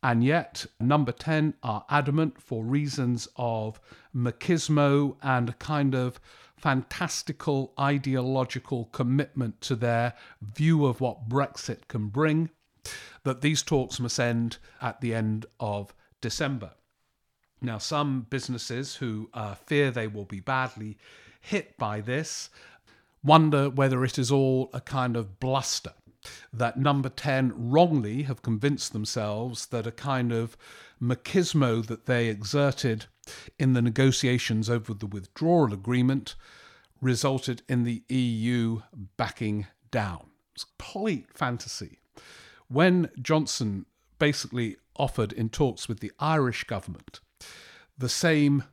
And 0.00 0.22
yet, 0.22 0.66
number 0.78 1.10
10 1.10 1.54
are 1.64 1.84
adamant 1.90 2.40
for 2.40 2.64
reasons 2.64 3.26
of 3.34 3.80
machismo 4.14 5.16
and 5.22 5.58
kind 5.58 5.96
of 5.96 6.20
fantastical 6.60 7.72
ideological 7.78 8.86
commitment 8.86 9.60
to 9.62 9.76
their 9.76 10.14
view 10.40 10.86
of 10.86 11.00
what 11.00 11.28
Brexit 11.28 11.88
can 11.88 12.08
bring, 12.08 12.50
that 13.24 13.40
these 13.40 13.62
talks 13.62 14.00
must 14.00 14.18
end 14.18 14.58
at 14.80 15.00
the 15.00 15.14
end 15.14 15.46
of 15.58 15.94
December. 16.20 16.72
Now, 17.62 17.78
some 17.78 18.26
businesses 18.30 18.96
who 18.96 19.28
uh, 19.34 19.54
fear 19.54 19.90
they 19.90 20.06
will 20.06 20.24
be 20.24 20.40
badly 20.40 20.96
hit 21.40 21.76
by 21.78 22.00
this 22.00 22.50
wonder 23.22 23.68
whether 23.68 24.02
it 24.04 24.18
is 24.18 24.30
all 24.30 24.70
a 24.72 24.80
kind 24.80 25.16
of 25.16 25.38
bluster 25.40 25.92
that 26.52 26.78
number 26.78 27.08
10 27.08 27.70
wrongly 27.70 28.24
have 28.24 28.42
convinced 28.42 28.92
themselves 28.92 29.66
that 29.66 29.86
a 29.86 29.92
kind 29.92 30.32
of 30.32 30.56
machismo 31.00 31.84
that 31.86 32.06
they 32.06 32.28
exerted 32.28 33.06
in 33.58 33.72
the 33.72 33.82
negotiations 33.82 34.68
over 34.70 34.94
the 34.94 35.06
withdrawal 35.06 35.72
agreement 35.72 36.34
resulted 37.00 37.62
in 37.68 37.84
the 37.84 38.02
EU 38.08 38.82
backing 39.16 39.66
down. 39.90 40.26
It's 40.54 40.64
complete 40.64 41.26
fantasy. 41.34 41.98
When 42.68 43.10
Johnson 43.20 43.86
basically 44.18 44.76
offered 44.96 45.32
in 45.32 45.48
talks 45.48 45.88
with 45.88 46.00
the 46.00 46.12
Irish 46.18 46.64
government 46.64 47.20
the 47.96 48.08
same 48.08 48.64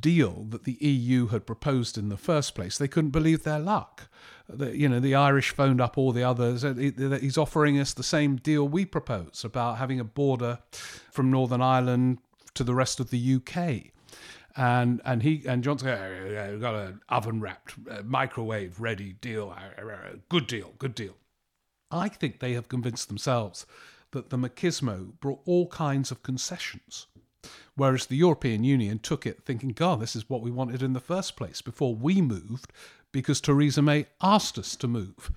deal 0.00 0.46
that 0.48 0.64
the 0.64 0.78
EU 0.80 1.26
had 1.28 1.46
proposed 1.46 1.98
in 1.98 2.08
the 2.08 2.16
first 2.16 2.54
place, 2.54 2.78
they 2.78 2.88
couldn't 2.88 3.10
believe 3.10 3.42
their 3.42 3.58
luck. 3.58 4.08
The, 4.48 4.76
you 4.76 4.88
know, 4.88 5.00
the 5.00 5.14
Irish 5.14 5.50
phoned 5.50 5.80
up 5.80 5.96
all 5.98 6.12
the 6.12 6.24
others. 6.24 6.64
Uh, 6.64 7.18
he's 7.20 7.38
offering 7.38 7.78
us 7.78 7.92
the 7.92 8.02
same 8.02 8.36
deal 8.36 8.66
we 8.66 8.84
propose 8.84 9.42
about 9.44 9.78
having 9.78 10.00
a 10.00 10.04
border 10.04 10.58
from 11.10 11.30
Northern 11.30 11.62
Ireland 11.62 12.18
to 12.54 12.64
the 12.64 12.74
rest 12.74 13.00
of 13.00 13.10
the 13.10 13.34
UK. 13.36 13.93
And 14.56 15.00
and 15.04 15.22
he 15.22 15.42
and 15.46 15.64
Johnson 15.64 15.88
oh, 15.88 16.58
got 16.58 16.74
an 16.74 17.00
oven 17.08 17.40
wrapped, 17.40 17.74
uh, 17.90 18.02
microwave 18.04 18.80
ready 18.80 19.14
deal, 19.14 19.54
uh, 19.56 19.82
uh, 19.82 19.86
uh, 19.86 20.16
good 20.28 20.46
deal, 20.46 20.74
good 20.78 20.94
deal. 20.94 21.16
I 21.90 22.08
think 22.08 22.38
they 22.38 22.52
have 22.52 22.68
convinced 22.68 23.08
themselves 23.08 23.66
that 24.12 24.30
the 24.30 24.38
machismo 24.38 25.18
brought 25.20 25.40
all 25.44 25.66
kinds 25.68 26.10
of 26.10 26.22
concessions 26.22 27.08
Whereas 27.76 28.06
the 28.06 28.16
European 28.16 28.64
Union 28.64 28.98
took 28.98 29.26
it 29.26 29.42
thinking, 29.44 29.70
God, 29.70 30.00
this 30.00 30.14
is 30.14 30.30
what 30.30 30.42
we 30.42 30.50
wanted 30.50 30.82
in 30.82 30.92
the 30.92 31.00
first 31.00 31.36
place 31.36 31.60
before 31.60 31.94
we 31.94 32.22
moved 32.22 32.72
because 33.12 33.40
Theresa 33.40 33.82
May 33.82 34.06
asked 34.22 34.58
us 34.58 34.76
to 34.76 34.88
move. 34.88 35.30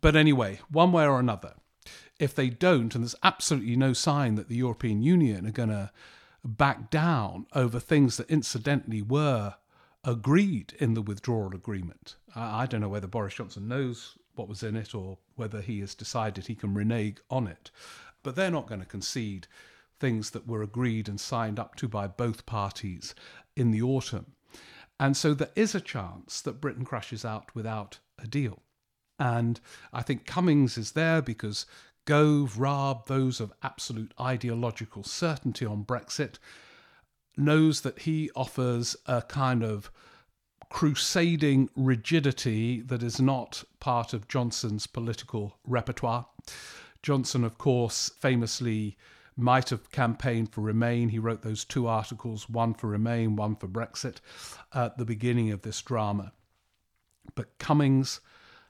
But 0.00 0.16
anyway, 0.16 0.60
one 0.70 0.92
way 0.92 1.06
or 1.06 1.18
another, 1.18 1.54
if 2.18 2.34
they 2.34 2.50
don't, 2.50 2.94
and 2.94 3.04
there's 3.04 3.14
absolutely 3.22 3.76
no 3.76 3.92
sign 3.92 4.34
that 4.34 4.48
the 4.48 4.56
European 4.56 5.02
Union 5.02 5.46
are 5.46 5.52
going 5.52 5.70
to 5.70 5.90
back 6.44 6.90
down 6.90 7.46
over 7.54 7.78
things 7.78 8.16
that 8.16 8.30
incidentally 8.30 9.02
were 9.02 9.54
agreed 10.04 10.74
in 10.78 10.94
the 10.94 11.02
withdrawal 11.02 11.54
agreement. 11.54 12.16
I 12.34 12.66
don't 12.66 12.80
know 12.80 12.88
whether 12.88 13.06
Boris 13.06 13.34
Johnson 13.34 13.68
knows 13.68 14.16
what 14.34 14.48
was 14.48 14.62
in 14.62 14.76
it 14.76 14.94
or 14.94 15.18
whether 15.36 15.60
he 15.60 15.80
has 15.80 15.94
decided 15.94 16.46
he 16.46 16.54
can 16.54 16.74
renege 16.74 17.18
on 17.30 17.46
it. 17.46 17.70
But 18.22 18.34
they're 18.34 18.50
not 18.50 18.66
going 18.66 18.80
to 18.80 18.86
concede 18.86 19.46
things 20.00 20.30
that 20.30 20.48
were 20.48 20.62
agreed 20.62 21.08
and 21.08 21.20
signed 21.20 21.58
up 21.58 21.76
to 21.76 21.88
by 21.88 22.06
both 22.06 22.46
parties 22.46 23.14
in 23.54 23.70
the 23.70 23.82
autumn. 23.82 24.32
And 24.98 25.16
so 25.16 25.34
there 25.34 25.50
is 25.54 25.74
a 25.74 25.80
chance 25.80 26.40
that 26.40 26.60
Britain 26.60 26.84
crashes 26.84 27.24
out 27.24 27.54
without 27.54 27.98
a 28.18 28.26
deal. 28.26 28.62
And 29.18 29.60
I 29.92 30.02
think 30.02 30.26
Cummings 30.26 30.76
is 30.76 30.92
there 30.92 31.22
because 31.22 31.66
Gove, 32.04 32.58
Raab, 32.58 33.06
those 33.06 33.40
of 33.40 33.52
absolute 33.62 34.12
ideological 34.20 35.04
certainty 35.04 35.64
on 35.64 35.84
Brexit, 35.84 36.38
knows 37.36 37.82
that 37.82 38.00
he 38.00 38.30
offers 38.34 38.96
a 39.06 39.22
kind 39.22 39.62
of 39.62 39.90
crusading 40.68 41.68
rigidity 41.76 42.80
that 42.80 43.02
is 43.02 43.20
not 43.20 43.62
part 43.78 44.12
of 44.12 44.26
Johnson's 44.26 44.86
political 44.86 45.58
repertoire. 45.66 46.26
Johnson, 47.02 47.44
of 47.44 47.58
course, 47.58 48.10
famously 48.20 48.96
might 49.36 49.70
have 49.70 49.90
campaigned 49.90 50.52
for 50.52 50.60
Remain. 50.60 51.08
He 51.08 51.18
wrote 51.18 51.42
those 51.42 51.64
two 51.64 51.86
articles, 51.86 52.48
one 52.48 52.74
for 52.74 52.88
Remain, 52.88 53.36
one 53.36 53.56
for 53.56 53.68
Brexit, 53.68 54.16
at 54.74 54.98
the 54.98 55.04
beginning 55.04 55.50
of 55.50 55.62
this 55.62 55.80
drama. 55.82 56.32
But 57.34 57.58
Cummings 57.58 58.20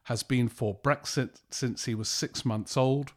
has 0.04 0.22
been 0.22 0.48
for 0.48 0.78
Brexit 0.82 1.40
since 1.50 1.84
he 1.84 1.94
was 1.94 2.08
six 2.08 2.44
months 2.44 2.76
old 2.76 3.12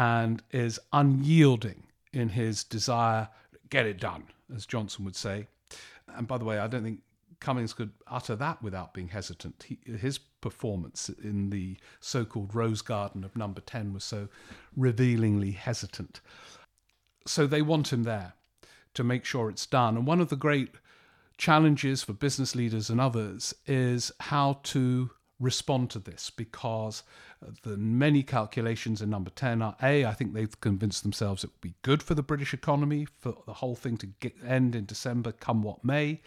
and 0.00 0.42
is 0.50 0.78
unyielding 0.92 1.82
in 2.12 2.30
his 2.30 2.64
desire 2.64 3.28
to 3.52 3.58
get 3.68 3.86
it 3.86 4.00
done, 4.00 4.24
as 4.54 4.66
Johnson 4.66 5.04
would 5.04 5.16
say. 5.16 5.46
And 6.16 6.26
by 6.26 6.38
the 6.38 6.44
way, 6.44 6.58
I 6.58 6.66
don't 6.66 6.82
think 6.82 7.00
Cummings 7.40 7.72
could 7.72 7.90
utter 8.06 8.36
that 8.36 8.62
without 8.62 8.94
being 8.94 9.08
hesitant. 9.08 9.64
He, 9.66 9.78
his 9.92 10.18
performance 10.18 11.10
in 11.22 11.50
the 11.50 11.76
so 12.00 12.24
called 12.24 12.54
Rose 12.54 12.82
Garden 12.82 13.24
of 13.24 13.36
number 13.36 13.60
10 13.60 13.92
was 13.92 14.04
so 14.04 14.28
revealingly 14.76 15.52
hesitant 15.52 16.20
so 17.26 17.46
they 17.46 17.62
want 17.62 17.92
him 17.92 18.02
there 18.02 18.34
to 18.94 19.04
make 19.04 19.24
sure 19.24 19.50
it's 19.50 19.66
done. 19.66 19.96
And 19.96 20.06
one 20.06 20.20
of 20.20 20.28
the 20.28 20.36
great 20.36 20.70
challenges 21.38 22.02
for 22.02 22.12
business 22.12 22.54
leaders 22.54 22.90
and 22.90 23.00
others 23.00 23.54
is 23.66 24.12
how 24.20 24.60
to 24.64 25.10
respond 25.38 25.90
to 25.90 25.98
this 25.98 26.28
because 26.30 27.02
the 27.62 27.76
many 27.76 28.22
calculations 28.22 29.00
in 29.00 29.10
number 29.10 29.30
10 29.30 29.62
are 29.62 29.76
a 29.82 30.04
i 30.04 30.12
think 30.12 30.32
they've 30.32 30.60
convinced 30.60 31.02
themselves 31.02 31.44
it 31.44 31.50
will 31.50 31.70
be 31.70 31.74
good 31.82 32.02
for 32.02 32.14
the 32.14 32.22
british 32.22 32.52
economy 32.52 33.06
for 33.18 33.36
the 33.46 33.54
whole 33.54 33.76
thing 33.76 33.96
to 33.96 34.06
get, 34.06 34.34
end 34.46 34.74
in 34.74 34.84
december 34.84 35.32
come 35.32 35.62
what 35.62 35.84
may 35.84 36.20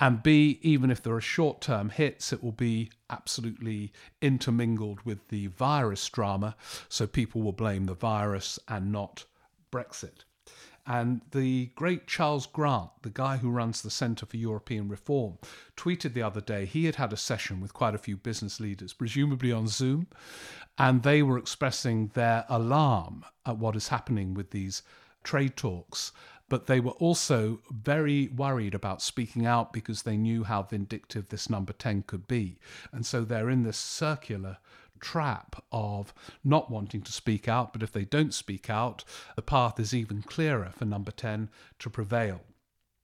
and 0.00 0.22
b 0.22 0.58
even 0.62 0.90
if 0.90 1.02
there 1.02 1.14
are 1.14 1.20
short 1.20 1.60
term 1.60 1.90
hits 1.90 2.32
it 2.32 2.42
will 2.42 2.52
be 2.52 2.90
absolutely 3.10 3.92
intermingled 4.22 5.00
with 5.02 5.28
the 5.28 5.48
virus 5.48 6.08
drama 6.08 6.56
so 6.88 7.06
people 7.06 7.42
will 7.42 7.52
blame 7.52 7.84
the 7.84 7.94
virus 7.94 8.58
and 8.68 8.90
not 8.92 9.24
Brexit. 9.70 10.24
And 10.90 11.20
the 11.32 11.66
great 11.76 12.06
Charles 12.06 12.46
Grant, 12.46 12.88
the 13.02 13.10
guy 13.10 13.36
who 13.36 13.50
runs 13.50 13.82
the 13.82 13.90
Centre 13.90 14.24
for 14.24 14.38
European 14.38 14.88
Reform, 14.88 15.36
tweeted 15.76 16.14
the 16.14 16.22
other 16.22 16.40
day 16.40 16.64
he 16.64 16.86
had 16.86 16.96
had 16.96 17.12
a 17.12 17.16
session 17.16 17.60
with 17.60 17.74
quite 17.74 17.94
a 17.94 17.98
few 17.98 18.16
business 18.16 18.58
leaders, 18.58 18.94
presumably 18.94 19.52
on 19.52 19.68
Zoom, 19.68 20.06
and 20.78 21.02
they 21.02 21.22
were 21.22 21.36
expressing 21.36 22.08
their 22.14 22.46
alarm 22.48 23.26
at 23.44 23.58
what 23.58 23.76
is 23.76 23.88
happening 23.88 24.32
with 24.32 24.50
these 24.50 24.82
trade 25.22 25.56
talks. 25.56 26.10
But 26.48 26.66
they 26.66 26.80
were 26.80 26.92
also 26.92 27.60
very 27.70 28.28
worried 28.28 28.74
about 28.74 29.02
speaking 29.02 29.44
out 29.44 29.74
because 29.74 30.04
they 30.04 30.16
knew 30.16 30.44
how 30.44 30.62
vindictive 30.62 31.28
this 31.28 31.50
number 31.50 31.74
10 31.74 32.04
could 32.04 32.26
be. 32.26 32.58
And 32.92 33.04
so 33.04 33.24
they're 33.24 33.50
in 33.50 33.64
this 33.64 33.76
circular 33.76 34.56
trap 35.00 35.62
of 35.72 36.12
not 36.44 36.70
wanting 36.70 37.02
to 37.02 37.12
speak 37.12 37.48
out, 37.48 37.72
but 37.72 37.82
if 37.82 37.92
they 37.92 38.04
don't 38.04 38.34
speak 38.34 38.68
out, 38.68 39.04
the 39.36 39.42
path 39.42 39.78
is 39.80 39.94
even 39.94 40.22
clearer 40.22 40.72
for 40.76 40.84
number 40.84 41.10
10 41.10 41.48
to 41.78 41.90
prevail. 41.90 42.40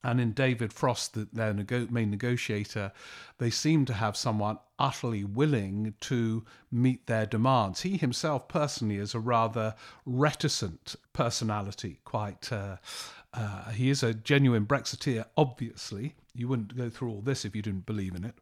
And 0.05 0.21
in 0.21 0.33
David 0.33 0.73
Frost, 0.73 1.15
the, 1.15 1.29
their 1.33 1.55
main 1.91 2.11
negotiator, 2.11 2.93
they 3.39 3.49
seem 3.49 3.87
to 3.87 3.95
have 3.95 4.19
someone 4.19 4.59
utterly 4.79 5.25
willing 5.25 5.95
to 6.01 6.45
meet 6.71 7.07
their 7.07 7.25
demands. 7.25 7.81
He 7.81 7.97
himself, 7.97 8.47
personally, 8.47 8.97
is 8.97 9.15
a 9.15 9.19
rather 9.19 9.75
reticent 10.05 10.97
personality. 11.15 12.01
Quite, 12.05 12.53
uh, 12.53 12.77
uh, 13.33 13.71
he 13.71 13.89
is 13.89 14.03
a 14.03 14.13
genuine 14.13 14.67
Brexiteer. 14.67 15.25
Obviously, 15.39 16.17
you 16.35 16.49
wouldn't 16.49 16.77
go 16.77 16.91
through 16.91 17.09
all 17.11 17.23
this 17.23 17.47
if 17.47 17.57
you 17.57 17.63
didn't 17.63 17.87
believe 17.87 18.15
in 18.15 18.25
it 18.25 18.35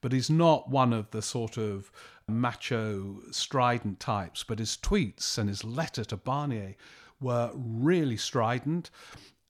but 0.00 0.12
he's 0.12 0.30
not 0.30 0.70
one 0.70 0.92
of 0.92 1.10
the 1.10 1.22
sort 1.22 1.56
of 1.56 1.90
macho, 2.28 3.20
strident 3.30 4.00
types. 4.00 4.44
But 4.44 4.58
his 4.58 4.76
tweets 4.76 5.38
and 5.38 5.48
his 5.48 5.64
letter 5.64 6.04
to 6.04 6.16
Barnier 6.16 6.76
were 7.20 7.50
really 7.54 8.16
strident, 8.16 8.90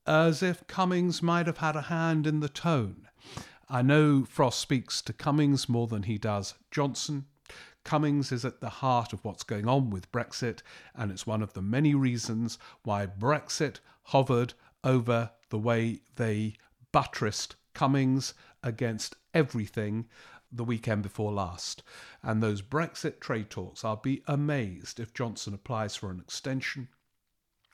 as 0.06 0.42
if 0.42 0.66
Cummings 0.66 1.22
might 1.22 1.46
have 1.46 1.58
had 1.58 1.76
a 1.76 1.82
hand 1.82 2.26
in 2.26 2.40
the 2.40 2.48
tone. 2.48 3.08
I 3.68 3.82
know 3.82 4.24
Frost 4.24 4.58
speaks 4.58 5.02
to 5.02 5.12
Cummings 5.12 5.68
more 5.68 5.86
than 5.86 6.04
he 6.04 6.16
does 6.16 6.54
Johnson. 6.70 7.26
Cummings 7.84 8.32
is 8.32 8.44
at 8.44 8.60
the 8.60 8.68
heart 8.68 9.12
of 9.12 9.24
what's 9.24 9.42
going 9.42 9.68
on 9.68 9.90
with 9.90 10.10
Brexit, 10.12 10.60
and 10.94 11.10
it's 11.10 11.26
one 11.26 11.42
of 11.42 11.52
the 11.52 11.62
many 11.62 11.94
reasons 11.94 12.58
why 12.82 13.06
Brexit 13.06 13.80
hovered 14.04 14.54
over 14.82 15.30
the 15.50 15.58
way 15.58 16.00
they 16.16 16.54
buttressed 16.92 17.56
Cummings 17.74 18.34
against 18.62 19.16
everything 19.34 20.06
the 20.50 20.64
weekend 20.64 21.02
before 21.02 21.32
last. 21.32 21.82
And 22.22 22.42
those 22.42 22.62
Brexit 22.62 23.20
trade 23.20 23.50
talks, 23.50 23.84
I'll 23.84 23.96
be 23.96 24.22
amazed 24.26 25.00
if 25.00 25.14
Johnson 25.14 25.54
applies 25.54 25.96
for 25.96 26.10
an 26.10 26.20
extension. 26.20 26.88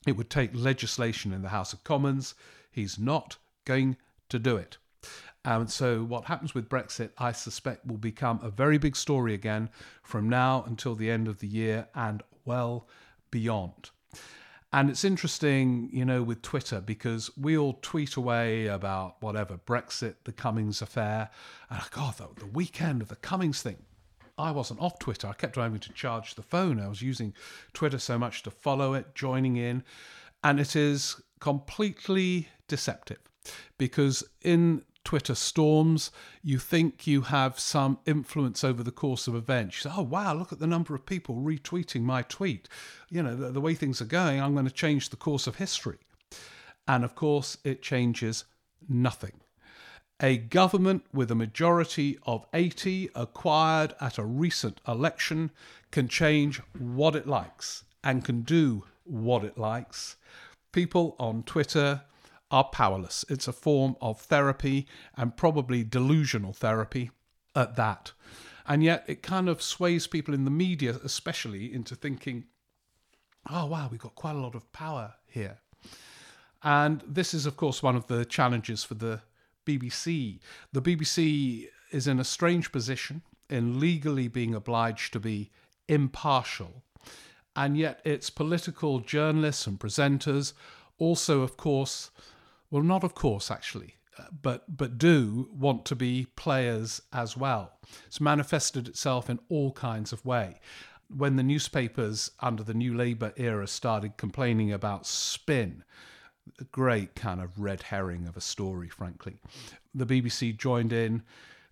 It 0.06 0.16
would 0.16 0.30
take 0.30 0.50
legislation 0.54 1.32
in 1.32 1.42
the 1.42 1.48
House 1.48 1.72
of 1.72 1.84
Commons. 1.84 2.34
He's 2.70 2.98
not 2.98 3.37
going 3.64 3.96
to 4.28 4.38
do 4.38 4.56
it. 4.56 4.78
And 5.44 5.70
so, 5.70 6.02
what 6.02 6.24
happens 6.24 6.54
with 6.54 6.70
Brexit, 6.70 7.10
I 7.18 7.32
suspect, 7.32 7.87
will 7.87 7.98
become 7.98 8.40
a 8.42 8.50
very 8.50 8.78
big 8.78 8.96
story 8.96 9.34
again 9.34 9.68
from 10.02 10.28
now 10.28 10.64
until 10.66 10.94
the 10.94 11.10
end 11.10 11.28
of 11.28 11.40
the 11.40 11.46
year 11.46 11.88
and 11.94 12.22
well 12.44 12.88
beyond. 13.30 13.90
And 14.74 14.90
it's 14.90 15.04
interesting, 15.04 15.88
you 15.92 16.04
know, 16.04 16.24
with 16.24 16.42
Twitter 16.42 16.80
because 16.80 17.30
we 17.37 17.56
all 17.56 17.78
tweet 17.80 18.16
away 18.16 18.66
about 18.66 19.22
whatever 19.22 19.56
Brexit, 19.56 20.16
the 20.24 20.32
Cummings 20.32 20.82
affair. 20.82 21.30
And 21.70 21.80
God, 21.92 22.16
the, 22.16 22.26
the 22.37 22.46
weekend 22.46 23.00
of 23.00 23.06
the 23.06 23.14
Cummings 23.14 23.62
thing, 23.62 23.76
I 24.37 24.50
wasn't 24.50 24.80
off 24.80 24.98
Twitter. 24.98 25.28
I 25.28 25.34
kept 25.34 25.54
having 25.54 25.78
to 25.78 25.92
charge 25.92 26.34
the 26.34 26.42
phone. 26.42 26.80
I 26.80 26.88
was 26.88 27.02
using 27.02 27.34
Twitter 27.72 28.00
so 28.00 28.18
much 28.18 28.42
to 28.42 28.50
follow 28.50 28.94
it, 28.94 29.14
joining 29.14 29.56
in. 29.56 29.84
And 30.42 30.58
it 30.58 30.74
is 30.74 31.22
completely 31.38 32.48
deceptive 32.66 33.20
because 33.78 34.24
in 34.42 34.82
Twitter 35.04 35.34
storms, 35.34 36.10
you 36.42 36.58
think 36.58 37.06
you 37.06 37.22
have 37.22 37.60
some 37.60 37.98
influence 38.06 38.64
over 38.64 38.82
the 38.82 38.90
course 38.90 39.28
of 39.28 39.34
events. 39.34 39.82
Say, 39.82 39.90
oh, 39.94 40.02
wow, 40.02 40.34
look 40.34 40.52
at 40.52 40.58
the 40.58 40.66
number 40.66 40.94
of 40.94 41.06
people 41.06 41.36
retweeting 41.36 42.02
my 42.02 42.22
tweet. 42.22 42.68
You 43.10 43.22
know, 43.22 43.36
the, 43.36 43.50
the 43.50 43.60
way 43.60 43.74
things 43.74 44.00
are 44.00 44.06
going, 44.06 44.40
I'm 44.40 44.54
going 44.54 44.66
to 44.66 44.72
change 44.72 45.10
the 45.10 45.16
course 45.16 45.46
of 45.46 45.56
history. 45.56 45.98
And 46.88 47.04
of 47.04 47.14
course, 47.14 47.58
it 47.64 47.82
changes 47.82 48.44
nothing. 48.88 49.40
A 50.22 50.36
government 50.38 51.04
with 51.12 51.30
a 51.30 51.34
majority 51.34 52.18
of 52.24 52.46
80 52.54 53.10
acquired 53.14 53.94
at 54.00 54.16
a 54.16 54.24
recent 54.24 54.80
election 54.86 55.50
can 55.90 56.08
change 56.08 56.62
what 56.78 57.16
it 57.16 57.26
likes 57.26 57.84
and 58.02 58.24
can 58.24 58.42
do 58.42 58.84
what 59.04 59.44
it 59.44 59.58
likes. 59.58 60.16
People 60.72 61.16
on 61.18 61.42
Twitter 61.42 62.02
are 62.50 62.64
powerless. 62.64 63.24
It's 63.28 63.48
a 63.48 63.52
form 63.52 63.96
of 64.00 64.20
therapy 64.20 64.87
and 65.16 65.37
probably 65.37 65.85
delusional 65.85 66.52
therapy 66.52 67.11
at 67.54 67.76
that. 67.76 68.12
And 68.66 68.83
yet 68.83 69.04
it 69.07 69.22
kind 69.22 69.48
of 69.48 69.62
sways 69.62 70.07
people 70.07 70.35
in 70.35 70.44
the 70.44 70.50
media, 70.50 70.96
especially, 71.04 71.72
into 71.72 71.94
thinking, 71.94 72.44
oh, 73.50 73.66
wow, 73.66 73.88
we've 73.90 74.00
got 74.00 74.14
quite 74.14 74.37
a 74.37 74.40
lot 74.40 74.54
of 74.54 74.72
power 74.72 75.14
here. 75.26 75.59
And 76.62 77.02
this 77.07 77.35
is, 77.35 77.44
of 77.44 77.57
course, 77.57 77.83
one 77.83 77.96
of 77.96 78.07
the 78.07 78.24
challenges 78.24 78.85
for 78.85 78.94
the 78.94 79.20
BBC. 79.66 80.40
The 80.72 80.80
BBC 80.80 81.68
is 81.90 82.07
in 82.07 82.18
a 82.18 82.24
strange 82.24 82.72
position 82.72 83.22
in 83.50 83.78
legally 83.78 84.28
being 84.28 84.54
obliged 84.54 85.12
to 85.12 85.20
be 85.20 85.50
impartial, 85.88 86.83
and 87.54 87.76
yet 87.76 88.00
its 88.04 88.30
political 88.30 89.00
journalists 89.00 89.66
and 89.66 89.78
presenters 89.78 90.54
also, 90.98 91.42
of 91.42 91.57
course, 91.57 92.11
well, 92.74 92.82
not 92.82 93.04
of 93.04 93.14
course, 93.14 93.52
actually, 93.52 93.94
uh, 94.18 94.24
but 94.42 94.76
but 94.76 94.98
do 94.98 95.48
want 95.52 95.84
to 95.84 95.94
be 95.94 96.26
players 96.34 97.00
as 97.12 97.37
well. 97.37 97.78
It's 98.08 98.20
manifested 98.20 98.88
itself 98.88 99.30
in 99.30 99.38
all 99.48 99.70
kinds 99.70 100.12
of 100.12 100.26
way. 100.26 100.58
When 101.06 101.37
the 101.37 101.44
newspapers 101.44 102.32
under 102.40 102.64
the 102.64 102.74
New 102.74 102.92
Labour 102.92 103.32
era 103.37 103.68
started 103.68 104.16
complaining 104.16 104.72
about 104.72 105.06
spin, 105.06 105.84
a 106.58 106.64
great 106.64 107.14
kind 107.14 107.40
of 107.40 107.60
red 107.60 107.80
herring 107.80 108.26
of 108.26 108.37
a 108.37 108.40
story, 108.40 108.88
frankly, 108.88 109.37
the 109.94 110.04
BBC 110.04 110.58
joined 110.58 110.92
in 110.92 111.22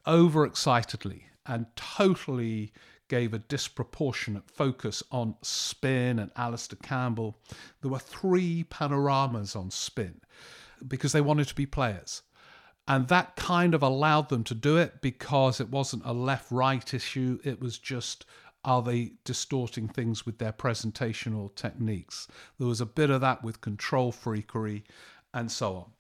overexcitedly 0.07 1.23
and 1.47 1.67
totally 1.75 2.73
gave 3.09 3.35
a 3.35 3.41
disproportionate 3.41 4.49
focus 4.49 5.03
on 5.11 5.35
spin 5.43 6.21
and 6.21 6.31
Alastair 6.37 6.79
Campbell. 6.81 7.41
There 7.81 7.91
were 7.91 7.99
three 7.99 8.63
panoramas 8.63 9.57
on 9.57 9.73
spin 9.73 10.21
because 10.87 11.13
they 11.13 11.21
wanted 11.21 11.49
to 11.49 11.55
be 11.55 11.67
players. 11.67 12.23
And 12.89 13.09
that 13.09 13.37
kind 13.37 13.75
of 13.75 13.83
allowed 13.83 14.29
them 14.29 14.45
to 14.45 14.55
do 14.55 14.77
it 14.77 15.01
because 15.01 15.61
it 15.61 15.71
wasn't 15.71 16.05
a 16.05 16.13
left 16.13 16.51
right 16.51 16.93
issue. 16.93 17.39
It 17.45 17.61
was 17.61 17.79
just, 17.79 18.27
are 18.65 18.83
they 18.83 19.13
distorting 19.25 19.89
things 19.89 20.27
with 20.27 20.39
their 20.39 20.53
presentational 20.53 21.55
techniques? 21.55 22.27
There 22.59 22.67
was 22.67 22.81
a 22.81 22.87
bit 22.87 23.11
of 23.11 23.21
that 23.21 23.45
with 23.45 23.61
control 23.61 24.13
freakery 24.13 24.83
and 25.33 25.51
so 25.51 25.77
on. 25.77 25.91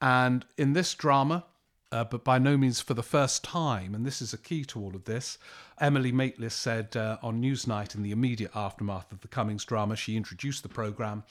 And 0.00 0.44
in 0.56 0.74
this 0.74 0.94
drama, 0.94 1.46
uh, 1.90 2.04
but 2.04 2.24
by 2.24 2.38
no 2.38 2.56
means 2.56 2.80
for 2.80 2.94
the 2.94 3.02
first 3.02 3.42
time, 3.42 3.94
and 3.94 4.04
this 4.04 4.20
is 4.20 4.32
a 4.32 4.38
key 4.38 4.64
to 4.64 4.80
all 4.80 4.94
of 4.94 5.04
this. 5.04 5.38
Emily 5.80 6.12
Maitlis 6.12 6.52
said 6.52 6.96
uh, 6.96 7.16
on 7.22 7.40
Newsnight 7.40 7.94
in 7.94 8.02
the 8.02 8.10
immediate 8.10 8.54
aftermath 8.54 9.10
of 9.10 9.20
the 9.20 9.28
Cummings 9.28 9.64
drama, 9.64 9.96
she 9.96 10.16
introduced 10.16 10.62
the 10.62 10.68
programme 10.68 11.24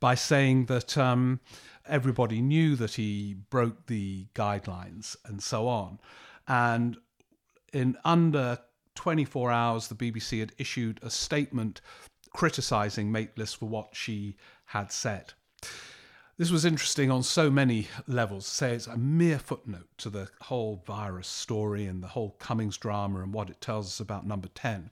by 0.00 0.14
saying 0.14 0.66
that 0.66 0.98
um, 0.98 1.40
everybody 1.86 2.40
knew 2.40 2.74
that 2.76 2.94
he 2.94 3.36
broke 3.50 3.86
the 3.86 4.26
guidelines 4.34 5.16
and 5.24 5.42
so 5.42 5.68
on. 5.68 6.00
And 6.48 6.96
in 7.72 7.96
under 8.04 8.58
24 8.96 9.52
hours, 9.52 9.88
the 9.88 9.94
BBC 9.94 10.40
had 10.40 10.52
issued 10.58 10.98
a 11.02 11.10
statement 11.10 11.80
criticising 12.32 13.12
Maitlis 13.12 13.56
for 13.56 13.66
what 13.66 13.90
she 13.92 14.36
had 14.66 14.90
said. 14.90 15.34
This 16.40 16.50
was 16.50 16.64
interesting 16.64 17.10
on 17.10 17.22
so 17.22 17.50
many 17.50 17.88
levels. 18.06 18.46
Say 18.46 18.72
it's 18.72 18.86
a 18.86 18.96
mere 18.96 19.38
footnote 19.38 19.88
to 19.98 20.08
the 20.08 20.30
whole 20.40 20.82
virus 20.86 21.28
story 21.28 21.84
and 21.84 22.02
the 22.02 22.08
whole 22.08 22.34
Cummings 22.38 22.78
drama 22.78 23.20
and 23.20 23.34
what 23.34 23.50
it 23.50 23.60
tells 23.60 23.88
us 23.88 24.00
about 24.00 24.26
number 24.26 24.48
10. 24.54 24.88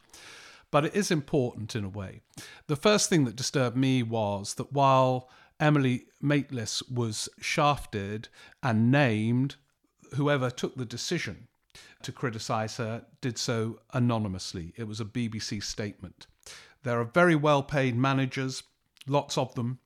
But 0.71 0.85
it 0.85 0.95
is 0.95 1.11
important 1.11 1.75
in 1.75 1.85
a 1.85 1.89
way. 1.89 2.21
The 2.67 2.77
first 2.77 3.09
thing 3.09 3.25
that 3.25 3.35
disturbed 3.35 3.79
me 3.79 4.03
was 4.03 4.57
that 4.57 4.75
while 4.75 5.31
Emily 5.59 6.05
Maitlis 6.23 6.83
was 6.93 7.31
shafted 7.41 8.29
and 8.63 8.91
named, 8.91 9.57
whoever 10.17 10.51
took 10.51 10.77
the 10.77 10.85
decision 10.85 11.49
to 12.03 12.13
criticise 12.13 12.77
her 12.77 13.07
did 13.23 13.39
so 13.39 13.81
anonymously. 13.95 14.75
It 14.77 14.87
was 14.87 15.01
a 15.01 15.07
BBC 15.07 15.63
statement. 15.63 16.27
There 16.83 17.01
are 17.01 17.05
very 17.05 17.37
well 17.37 17.63
paid 17.63 17.97
managers, 17.97 18.65
lots 19.07 19.39
of 19.39 19.55
them, 19.55 19.79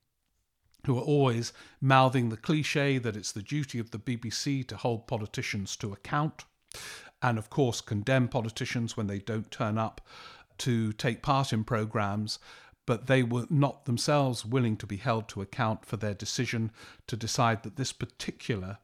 who 0.87 0.99
are 0.99 1.03
always 1.03 1.53
mouthing 1.81 2.29
the 2.29 2.37
cliche 2.37 2.99
that 2.99 3.17
it's 3.17 3.33
the 3.33 3.43
duty 3.43 3.79
of 3.79 3.91
the 3.91 3.99
BBC 3.99 4.67
to 4.67 4.77
hold 4.77 5.07
politicians 5.07 5.77
to 5.77 5.93
account, 5.93 6.45
and 7.23 7.39
of 7.39 7.51
course 7.51 7.81
condemn 7.81 8.29
politicians 8.29 8.97
when 8.97 9.07
they 9.07 9.19
don't 9.19 9.51
turn 9.51 9.79
up 9.79 10.01
to 10.59 10.93
take 10.93 11.23
part 11.23 11.53
in 11.53 11.65
programmes, 11.65 12.39
but 12.85 13.07
they 13.07 13.23
were 13.23 13.47
not 13.49 13.85
themselves 13.85 14.45
willing 14.45 14.77
to 14.77 14.87
be 14.87 14.97
held 14.97 15.29
to 15.29 15.41
account 15.41 15.85
for 15.85 15.97
their 15.97 16.15
decision 16.15 16.71
to 17.07 17.17
decide 17.17 17.63
that 17.63 17.77
this 17.77 17.93
particular 17.93 18.79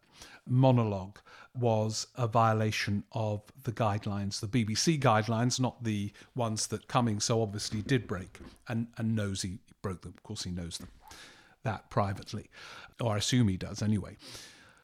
monologue 0.47 1.19
was 1.55 2.07
a 2.17 2.29
violation 2.29 3.03
of 3.13 3.43
the 3.65 3.73
guidelines, 3.73 4.39
the 4.39 4.47
BBC 4.47 5.01
guidelines, 5.01 5.59
not 5.59 5.83
the 5.83 6.13
ones 6.37 6.69
that 6.69 6.87
Cummings 6.87 7.25
so 7.25 7.43
obviously 7.43 7.83
did 7.83 8.07
break 8.07 8.39
and, 8.69 8.87
and 8.97 9.17
knows 9.17 9.43
he 9.43 9.59
broke 9.83 10.03
them. 10.03 10.15
Of 10.17 10.23
course, 10.23 10.45
he 10.45 10.51
knows 10.51 10.79
them 10.79 10.89
that 11.69 11.91
privately, 11.91 12.47
or 13.01 13.15
I 13.15 13.19
assume 13.19 13.49
he 13.49 13.57
does 13.57 13.83
anyway. 13.83 14.17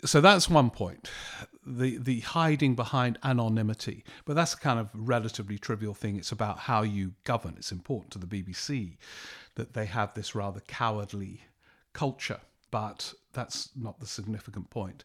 So 0.04 0.20
that's 0.20 0.50
one 0.50 0.70
point, 0.70 1.10
the 1.66 1.96
the 1.96 2.20
hiding 2.20 2.74
behind 2.74 3.18
anonymity. 3.24 4.04
But 4.26 4.34
that's 4.36 4.52
a 4.54 4.58
kind 4.58 4.78
of 4.78 4.90
relatively 4.92 5.58
trivial 5.58 5.94
thing. 5.94 6.16
It's 6.16 6.32
about 6.32 6.58
how 6.58 6.82
you 6.82 7.12
govern. 7.24 7.54
It's 7.56 7.72
important 7.72 8.10
to 8.12 8.18
the 8.18 8.26
BBC 8.26 8.98
that 9.54 9.72
they 9.72 9.86
have 9.86 10.12
this 10.12 10.34
rather 10.34 10.60
cowardly 10.60 11.40
culture, 11.94 12.40
but 12.70 13.14
that's 13.32 13.70
not 13.74 13.98
the 13.98 14.06
significant 14.06 14.68
point. 14.68 15.04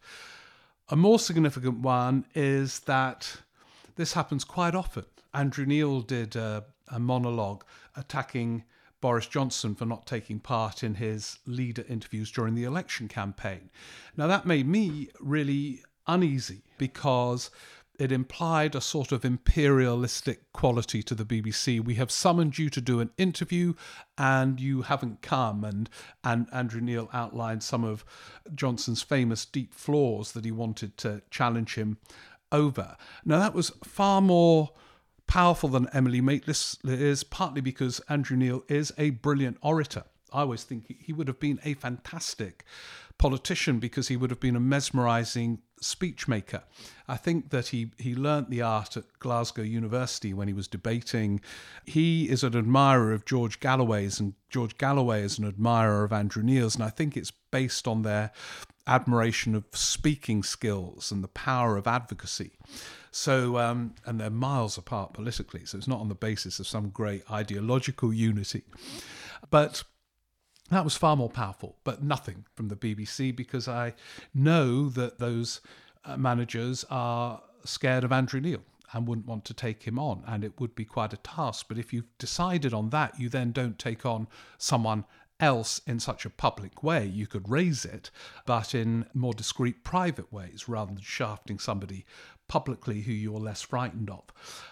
A 0.90 0.96
more 0.96 1.20
significant 1.20 1.80
one 1.80 2.26
is 2.36 2.80
that 2.82 3.42
this 3.96 4.14
happens 4.14 4.44
quite 4.44 4.76
often. 4.76 5.06
Andrew 5.34 5.66
Neil 5.66 6.02
did 6.02 6.36
a, 6.36 6.66
a 6.92 7.00
monologue 7.00 7.64
attacking 7.96 8.64
Boris 9.02 9.28
Johnson 9.28 9.76
for 9.76 9.86
not 9.86 10.06
taking 10.06 10.40
part 10.40 10.84
in 10.84 10.96
his 10.96 11.40
leader 11.46 11.86
interviews 11.88 12.32
during 12.32 12.56
the 12.56 12.64
election 12.64 13.08
campaign. 13.08 13.70
Now, 14.18 14.28
that 14.28 14.46
made 14.46 14.68
me 14.68 15.10
really 15.20 15.84
uneasy 16.08 16.64
because 16.78 17.50
it 18.00 18.12
implied 18.14 18.76
a 18.76 18.82
sort 18.82 19.12
of 19.12 19.26
imperialistic 19.26 20.52
quality 20.54 21.04
to 21.04 21.14
the 21.14 21.26
BBC. 21.26 21.84
We 21.84 21.96
have 21.96 22.10
summoned 22.10 22.58
you 22.58 22.70
to 22.70 22.80
do 22.80 23.02
an 23.02 23.12
interview 23.18 23.74
and 24.18 24.60
you 24.60 24.84
haven't 24.84 25.22
come. 25.22 25.66
And, 25.66 25.90
and 26.24 26.48
Andrew 26.54 26.80
Neil 26.80 27.10
outlined 27.12 27.62
some 27.62 27.84
of 27.84 28.06
Johnson's 28.56 29.02
famous 29.02 29.46
deep 29.46 29.74
flaws 29.74 30.32
that 30.32 30.46
he 30.46 30.52
wanted 30.52 30.98
to 31.00 31.22
challenge 31.30 31.76
him 31.76 31.98
over. 32.54 32.96
Now, 33.26 33.40
that 33.40 33.54
was 33.54 33.72
far 33.84 34.22
more 34.22 34.72
powerful 35.30 35.70
than 35.70 35.88
Emily 35.94 36.22
Maitlis 36.22 36.78
is, 36.84 37.24
partly 37.24 37.62
because 37.62 38.02
Andrew 38.10 38.36
Neil 38.36 38.64
is 38.68 38.92
a 38.98 39.12
brilliant 39.12 39.58
orator. 39.62 40.04
I 40.34 40.42
always 40.42 40.64
think 40.64 40.96
he 41.00 41.14
would 41.14 41.28
have 41.28 41.40
been 41.40 41.60
a 41.64 41.76
fantastic 41.76 42.66
politician 43.20 43.80
because 43.80 44.08
he 44.08 44.18
would 44.18 44.32
have 44.32 44.40
been 44.40 44.56
a 44.56 44.60
mesmerizing 44.60 45.60
speechmaker. 45.84 46.64
I 47.08 47.16
think 47.16 47.52
that 47.52 47.68
he, 47.68 47.92
he 48.00 48.16
learnt 48.16 48.50
the 48.50 48.64
art 48.64 48.98
at 48.98 49.04
Glasgow 49.20 49.62
University 49.62 50.34
when 50.34 50.48
he 50.48 50.54
was 50.54 50.68
debating. 50.68 51.42
He 51.86 52.28
is 52.28 52.44
an 52.44 52.56
admirer 52.56 53.14
of 53.14 53.26
George 53.26 53.60
Galloway's, 53.60 54.20
and 54.20 54.34
George 54.50 54.80
Galloway 54.80 55.22
is 55.22 55.38
an 55.38 55.46
admirer 55.46 56.06
of 56.06 56.12
Andrew 56.12 56.42
Neil's, 56.42 56.74
and 56.74 56.84
I 56.84 56.90
think 56.90 57.16
it's 57.16 57.32
based 57.52 57.88
on 57.88 58.02
their 58.02 58.32
admiration 58.88 59.54
of 59.54 59.66
speaking 59.74 60.42
skills 60.42 61.12
and 61.12 61.24
the 61.24 61.28
power 61.28 61.78
of 61.78 61.86
advocacy. 61.86 62.54
So, 63.12 63.58
um, 63.58 63.96
and 64.06 64.20
they're 64.20 64.30
miles 64.30 64.78
apart 64.78 65.14
politically, 65.14 65.66
so 65.66 65.78
it's 65.78 65.88
not 65.88 66.00
on 66.00 66.10
the 66.10 66.16
basis 66.16 66.60
of 66.60 66.68
some 66.68 66.90
great 66.90 67.30
ideological 67.32 68.14
unity. 68.14 68.64
But 69.50 69.84
that 70.70 70.84
was 70.84 70.96
far 70.96 71.16
more 71.16 71.30
powerful, 71.30 71.78
but 71.84 72.04
nothing 72.04 72.46
from 72.56 72.68
the 72.68 72.76
BBC 72.76 73.36
because 73.36 73.68
I 73.68 73.94
know 74.34 74.90
that 74.90 75.18
those 75.18 75.62
uh, 76.06 76.18
managers 76.18 76.86
are 76.90 77.42
scared 77.66 78.04
of 78.04 78.12
Andrew 78.12 78.40
Neil 78.40 78.62
and 78.94 79.08
wouldn't 79.08 79.28
want 79.28 79.46
to 79.46 79.54
take 79.54 79.84
him 79.84 80.00
on, 80.00 80.24
and 80.28 80.44
it 80.44 80.60
would 80.60 80.76
be 80.76 80.86
quite 80.86 81.14
a 81.14 81.18
task. 81.18 81.66
But 81.68 81.78
if 81.78 81.94
you've 81.94 82.18
decided 82.18 82.74
on 82.74 82.90
that, 82.90 83.20
you 83.20 83.30
then 83.30 83.52
don't 83.52 83.78
take 83.78 84.06
on 84.06 84.28
someone 84.58 85.06
else 85.40 85.80
in 85.88 86.00
such 86.00 86.26
a 86.26 86.30
public 86.30 86.84
way. 86.84 87.06
You 87.06 87.28
could 87.28 87.50
raise 87.50 87.86
it, 87.86 88.12
but 88.46 88.76
in 88.76 89.06
more 89.14 89.34
discreet, 89.34 89.84
private 89.84 90.32
ways 90.34 90.68
rather 90.68 90.94
than 90.94 91.02
shafting 91.02 91.60
somebody 91.60 92.06
publicly 92.50 93.02
who 93.02 93.14
you're 93.14 93.40
less 93.40 93.62
frightened 93.62 94.10
of. 94.10 94.24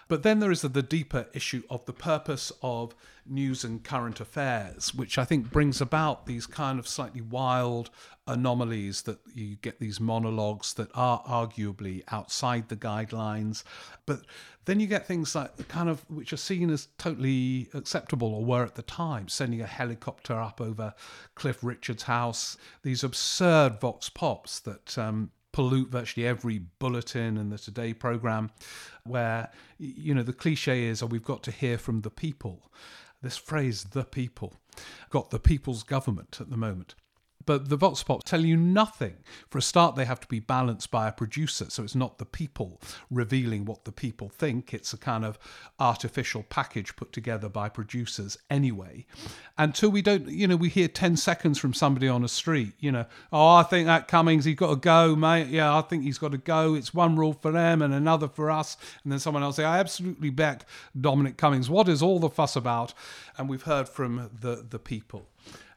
But 0.09 0.23
then 0.23 0.39
there 0.39 0.51
is 0.51 0.61
the 0.61 0.81
deeper 0.81 1.27
issue 1.33 1.63
of 1.69 1.85
the 1.85 1.93
purpose 1.93 2.51
of 2.61 2.93
news 3.25 3.63
and 3.63 3.83
current 3.83 4.19
affairs, 4.19 4.93
which 4.93 5.17
I 5.17 5.23
think 5.23 5.51
brings 5.51 5.79
about 5.79 6.25
these 6.25 6.45
kind 6.45 6.79
of 6.79 6.87
slightly 6.87 7.21
wild 7.21 7.89
anomalies 8.25 9.03
that 9.03 9.19
you 9.33 9.55
get 9.57 9.79
these 9.79 9.99
monologues 9.99 10.73
that 10.73 10.89
are 10.93 11.23
arguably 11.23 12.03
outside 12.11 12.67
the 12.67 12.75
guidelines. 12.75 13.63
But 14.05 14.21
then 14.65 14.79
you 14.79 14.87
get 14.87 15.07
things 15.07 15.33
like 15.33 15.67
kind 15.69 15.87
of 15.87 16.09
which 16.09 16.33
are 16.33 16.37
seen 16.37 16.69
as 16.69 16.89
totally 16.97 17.69
acceptable 17.73 18.33
or 18.33 18.43
were 18.43 18.65
at 18.65 18.75
the 18.75 18.81
time, 18.81 19.29
sending 19.29 19.61
a 19.61 19.67
helicopter 19.67 20.39
up 20.39 20.59
over 20.59 20.93
Cliff 21.35 21.63
Richard's 21.63 22.03
house, 22.03 22.57
these 22.83 23.03
absurd 23.03 23.79
vox 23.79 24.09
pops 24.09 24.59
that 24.61 24.97
um, 24.97 25.31
pollute 25.57 25.89
virtually 25.89 26.27
every 26.27 26.59
bulletin 26.77 27.35
and 27.35 27.51
the 27.51 27.57
Today 27.57 27.91
program, 27.91 28.51
where 29.03 29.49
you 29.79 30.13
know 30.13 30.21
the 30.21 30.31
cliche 30.31 30.83
is, 30.83 31.01
"Oh, 31.01 31.07
we've 31.07 31.23
got 31.23 31.41
to 31.45 31.51
hear 31.51 31.79
from 31.79 32.01
the 32.01 32.11
people." 32.11 32.71
This 33.23 33.37
phrase, 33.37 33.85
"the 33.85 34.03
people," 34.03 34.53
got 35.09 35.31
the 35.31 35.39
people's 35.39 35.81
government 35.81 36.37
at 36.39 36.51
the 36.51 36.57
moment 36.57 36.93
but 37.47 37.69
the 37.69 37.77
Vox 37.77 38.03
pops 38.03 38.29
tell 38.29 38.45
you 38.45 38.55
nothing. 38.55 39.15
For 39.49 39.57
a 39.57 39.61
start, 39.61 39.95
they 39.95 40.05
have 40.05 40.19
to 40.19 40.27
be 40.27 40.39
balanced 40.39 40.91
by 40.91 41.07
a 41.07 41.11
producer, 41.11 41.69
so 41.69 41.83
it's 41.83 41.95
not 41.95 42.19
the 42.19 42.25
people 42.25 42.79
revealing 43.09 43.65
what 43.65 43.85
the 43.85 43.91
people 43.91 44.29
think. 44.29 44.73
It's 44.73 44.93
a 44.93 44.97
kind 44.97 45.25
of 45.25 45.39
artificial 45.79 46.43
package 46.43 46.95
put 46.95 47.11
together 47.11 47.49
by 47.49 47.69
producers 47.69 48.37
anyway. 48.51 49.05
Two, 49.73 49.89
we 49.89 50.01
don't, 50.01 50.27
you 50.27 50.47
know, 50.47 50.55
we 50.55 50.69
hear 50.69 50.87
10 50.87 51.17
seconds 51.17 51.57
from 51.57 51.73
somebody 51.73 52.07
on 52.07 52.23
a 52.23 52.27
street, 52.27 52.73
you 52.79 52.91
know, 52.91 53.05
oh, 53.31 53.55
I 53.55 53.63
think 53.63 53.87
that 53.87 54.07
Cummings, 54.07 54.45
he's 54.45 54.55
got 54.55 54.69
to 54.69 54.75
go, 54.75 55.15
mate. 55.15 55.47
Yeah, 55.47 55.75
I 55.75 55.81
think 55.81 56.03
he's 56.03 56.17
got 56.17 56.33
to 56.33 56.37
go. 56.37 56.75
It's 56.75 56.93
one 56.93 57.15
rule 57.15 57.33
for 57.33 57.51
them 57.51 57.81
and 57.81 57.93
another 57.93 58.27
for 58.27 58.51
us. 58.51 58.77
And 59.03 59.11
then 59.11 59.19
someone 59.19 59.43
else 59.43 59.55
say, 59.55 59.63
I 59.63 59.79
absolutely 59.79 60.29
back 60.29 60.65
Dominic 60.99 61.37
Cummings. 61.37 61.69
What 61.69 61.87
is 61.87 62.01
all 62.01 62.19
the 62.19 62.29
fuss 62.29 62.55
about? 62.55 62.93
And 63.37 63.47
we've 63.47 63.63
heard 63.63 63.87
from 63.87 64.29
the, 64.41 64.65
the 64.69 64.79
people 64.79 65.29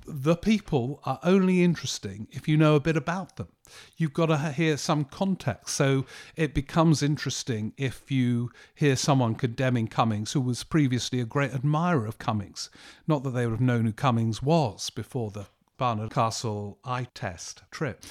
the 0.06 0.36
people 0.36 1.00
are 1.04 1.20
only 1.22 1.62
interesting 1.62 2.26
if 2.30 2.48
you 2.48 2.56
know 2.56 2.74
a 2.74 2.80
bit 2.80 2.96
about 2.96 3.36
them. 3.36 3.48
You've 3.96 4.12
got 4.12 4.26
to 4.26 4.38
hear 4.52 4.76
some 4.76 5.04
context. 5.04 5.76
So 5.76 6.04
it 6.36 6.54
becomes 6.54 7.02
interesting 7.02 7.72
if 7.76 8.10
you 8.10 8.50
hear 8.74 8.96
someone 8.96 9.34
condemning 9.34 9.86
Cummings 9.86 10.32
who 10.32 10.40
was 10.40 10.64
previously 10.64 11.20
a 11.20 11.24
great 11.24 11.52
admirer 11.52 12.06
of 12.06 12.18
Cummings. 12.18 12.70
Not 13.06 13.22
that 13.24 13.30
they 13.30 13.46
would 13.46 13.52
have 13.52 13.60
known 13.60 13.86
who 13.86 13.92
Cummings 13.92 14.42
was 14.42 14.90
before 14.90 15.30
the 15.30 15.46
Barnard 15.78 16.10
Castle 16.10 16.78
eye 16.84 17.06
test 17.14 17.62
trip. 17.70 18.04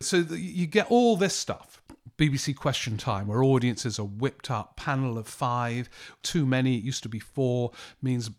So 0.00 0.22
the, 0.22 0.40
you 0.40 0.66
get 0.66 0.86
all 0.90 1.16
this 1.16 1.34
stuff. 1.34 1.80
BBC 2.16 2.54
Question 2.54 2.96
Time, 2.96 3.26
where 3.26 3.42
audiences 3.42 3.98
are 3.98 4.06
whipped 4.06 4.48
up, 4.48 4.76
panel 4.76 5.18
of 5.18 5.26
five, 5.26 5.88
too 6.22 6.46
many, 6.46 6.76
it 6.76 6.84
used 6.84 7.02
to 7.02 7.08
be 7.08 7.18
four, 7.18 7.72
means 8.00 8.30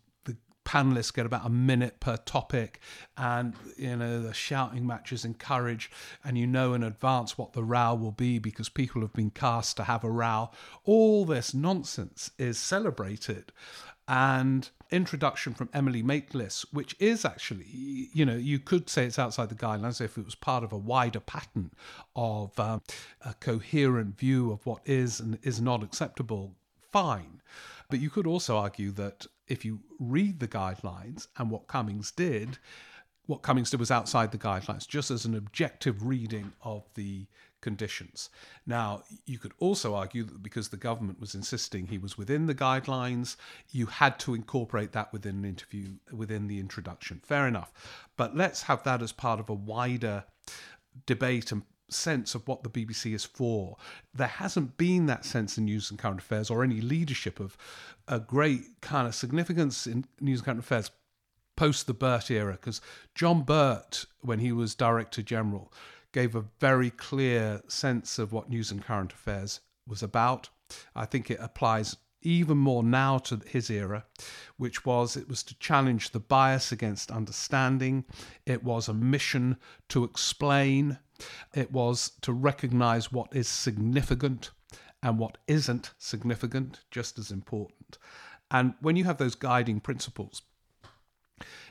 panelists 0.65 1.13
get 1.13 1.25
about 1.25 1.45
a 1.45 1.49
minute 1.49 1.99
per 1.99 2.17
topic 2.17 2.79
and 3.17 3.53
you 3.77 3.95
know 3.95 4.21
the 4.21 4.33
shouting 4.33 4.85
matches 4.85 5.23
encourage 5.23 5.91
and 6.23 6.37
you 6.37 6.47
know 6.47 6.73
in 6.73 6.83
advance 6.83 7.37
what 7.37 7.53
the 7.53 7.63
row 7.63 7.93
will 7.93 8.11
be 8.11 8.39
because 8.39 8.67
people 8.67 9.01
have 9.01 9.13
been 9.13 9.29
cast 9.29 9.77
to 9.77 9.83
have 9.83 10.03
a 10.03 10.09
row 10.09 10.49
all 10.83 11.23
this 11.23 11.53
nonsense 11.53 12.31
is 12.37 12.57
celebrated 12.57 13.51
and 14.07 14.69
introduction 14.91 15.53
from 15.53 15.69
Emily 15.73 16.03
Maitlis, 16.03 16.65
which 16.71 16.95
is 16.99 17.25
actually, 17.25 17.65
you 18.13 18.25
know, 18.25 18.35
you 18.35 18.59
could 18.59 18.89
say 18.89 19.05
it's 19.05 19.17
outside 19.17 19.49
the 19.49 19.55
guidelines 19.55 19.99
if 19.99 20.17
it 20.17 20.25
was 20.25 20.35
part 20.35 20.63
of 20.63 20.71
a 20.71 20.77
wider 20.77 21.19
pattern 21.19 21.71
of 22.15 22.57
um, 22.59 22.83
a 23.21 23.33
coherent 23.35 24.17
view 24.17 24.51
of 24.51 24.65
what 24.65 24.81
is 24.85 25.19
and 25.19 25.39
is 25.41 25.59
not 25.59 25.81
acceptable, 25.81 26.53
fine. 26.91 27.41
But 27.89 27.99
you 27.99 28.09
could 28.09 28.27
also 28.27 28.57
argue 28.57 28.91
that 28.91 29.25
if 29.47 29.65
you 29.65 29.79
read 29.99 30.39
the 30.39 30.47
guidelines 30.47 31.27
and 31.37 31.49
what 31.49 31.67
Cummings 31.67 32.11
did, 32.11 32.57
what 33.25 33.41
Cummings 33.41 33.71
did 33.71 33.79
was 33.79 33.91
outside 33.91 34.31
the 34.31 34.37
guidelines, 34.37 34.87
just 34.87 35.11
as 35.11 35.25
an 35.25 35.35
objective 35.35 36.05
reading 36.05 36.53
of 36.61 36.83
the 36.93 37.27
conditions. 37.61 38.29
Now, 38.67 39.01
you 39.25 39.39
could 39.39 39.53
also 39.57 39.95
argue 39.95 40.23
that 40.23 40.43
because 40.43 40.69
the 40.69 40.77
government 40.77 41.19
was 41.19 41.33
insisting 41.33 41.87
he 41.87 41.97
was 41.97 42.17
within 42.17 42.45
the 42.45 42.53
guidelines, 42.53 43.37
you 43.71 43.87
had 43.87 44.19
to 44.19 44.35
incorporate 44.35 44.91
that 44.91 45.11
within 45.11 45.37
an 45.37 45.45
interview, 45.45 45.87
within 46.11 46.47
the 46.47 46.59
introduction. 46.59 47.21
Fair 47.25 47.47
enough. 47.47 47.73
But 48.17 48.35
let's 48.35 48.63
have 48.63 48.83
that 48.83 49.01
as 49.01 49.11
part 49.11 49.39
of 49.39 49.49
a 49.49 49.53
wider 49.53 50.25
debate 51.07 51.51
and 51.51 51.63
sense 51.95 52.35
of 52.35 52.47
what 52.47 52.63
the 52.63 52.69
BBC 52.69 53.13
is 53.13 53.25
for. 53.25 53.77
There 54.13 54.27
hasn't 54.27 54.77
been 54.77 55.05
that 55.07 55.25
sense 55.25 55.57
in 55.57 55.65
news 55.65 55.89
and 55.89 55.99
current 55.99 56.19
affairs 56.19 56.49
or 56.49 56.63
any 56.63 56.81
leadership 56.81 57.39
of 57.39 57.57
a 58.07 58.19
great 58.19 58.81
kind 58.81 59.07
of 59.07 59.15
significance 59.15 59.87
in 59.87 60.05
news 60.19 60.39
and 60.39 60.45
current 60.45 60.59
affairs 60.59 60.91
post 61.55 61.87
the 61.87 61.93
Birt 61.93 62.29
era, 62.29 62.53
because 62.53 62.81
John 63.13 63.43
Birt, 63.43 64.05
when 64.19 64.39
he 64.39 64.51
was 64.51 64.75
Director 64.75 65.21
General, 65.21 65.71
gave 66.11 66.35
a 66.35 66.45
very 66.59 66.89
clear 66.89 67.61
sense 67.67 68.19
of 68.19 68.31
what 68.31 68.49
news 68.49 68.71
and 68.71 68.83
current 68.83 69.13
affairs 69.13 69.61
was 69.87 70.03
about. 70.03 70.49
I 70.95 71.05
think 71.05 71.31
it 71.31 71.39
applies 71.39 71.95
even 72.21 72.57
more 72.57 72.83
now 72.83 73.19
to 73.19 73.39
his 73.45 73.69
era, 73.69 74.05
which 74.57 74.85
was 74.85 75.15
it 75.15 75.29
was 75.29 75.43
to 75.43 75.57
challenge 75.59 76.11
the 76.11 76.19
bias 76.19 76.71
against 76.71 77.11
understanding. 77.11 78.03
It 78.45 78.63
was 78.63 78.87
a 78.87 78.93
mission 78.93 79.57
to 79.89 80.03
explain 80.03 80.97
it 81.53 81.71
was 81.71 82.11
to 82.21 82.33
recognize 82.33 83.11
what 83.11 83.27
is 83.33 83.47
significant 83.47 84.51
and 85.01 85.19
what 85.19 85.37
isn't 85.47 85.93
significant, 85.97 86.81
just 86.91 87.19
as 87.19 87.31
important. 87.31 87.97
And 88.51 88.73
when 88.81 88.95
you 88.95 89.03
have 89.05 89.17
those 89.17 89.35
guiding 89.35 89.79
principles, 89.79 90.41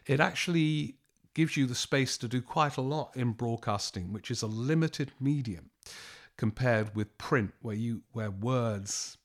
it 0.06 0.20
actually 0.20 0.98
gives 1.34 1.56
you 1.56 1.66
the 1.66 1.74
space 1.74 2.16
to 2.18 2.28
do 2.28 2.40
quite 2.40 2.76
a 2.76 2.82
lot 2.82 3.10
in 3.16 3.32
broadcasting, 3.32 4.12
which 4.12 4.30
is 4.30 4.42
a 4.42 4.46
limited 4.46 5.12
medium 5.20 5.70
compared 6.36 6.94
with 6.94 7.18
print, 7.18 7.52
where 7.60 7.76
you 7.76 8.02
where 8.12 8.30
words 8.30 9.18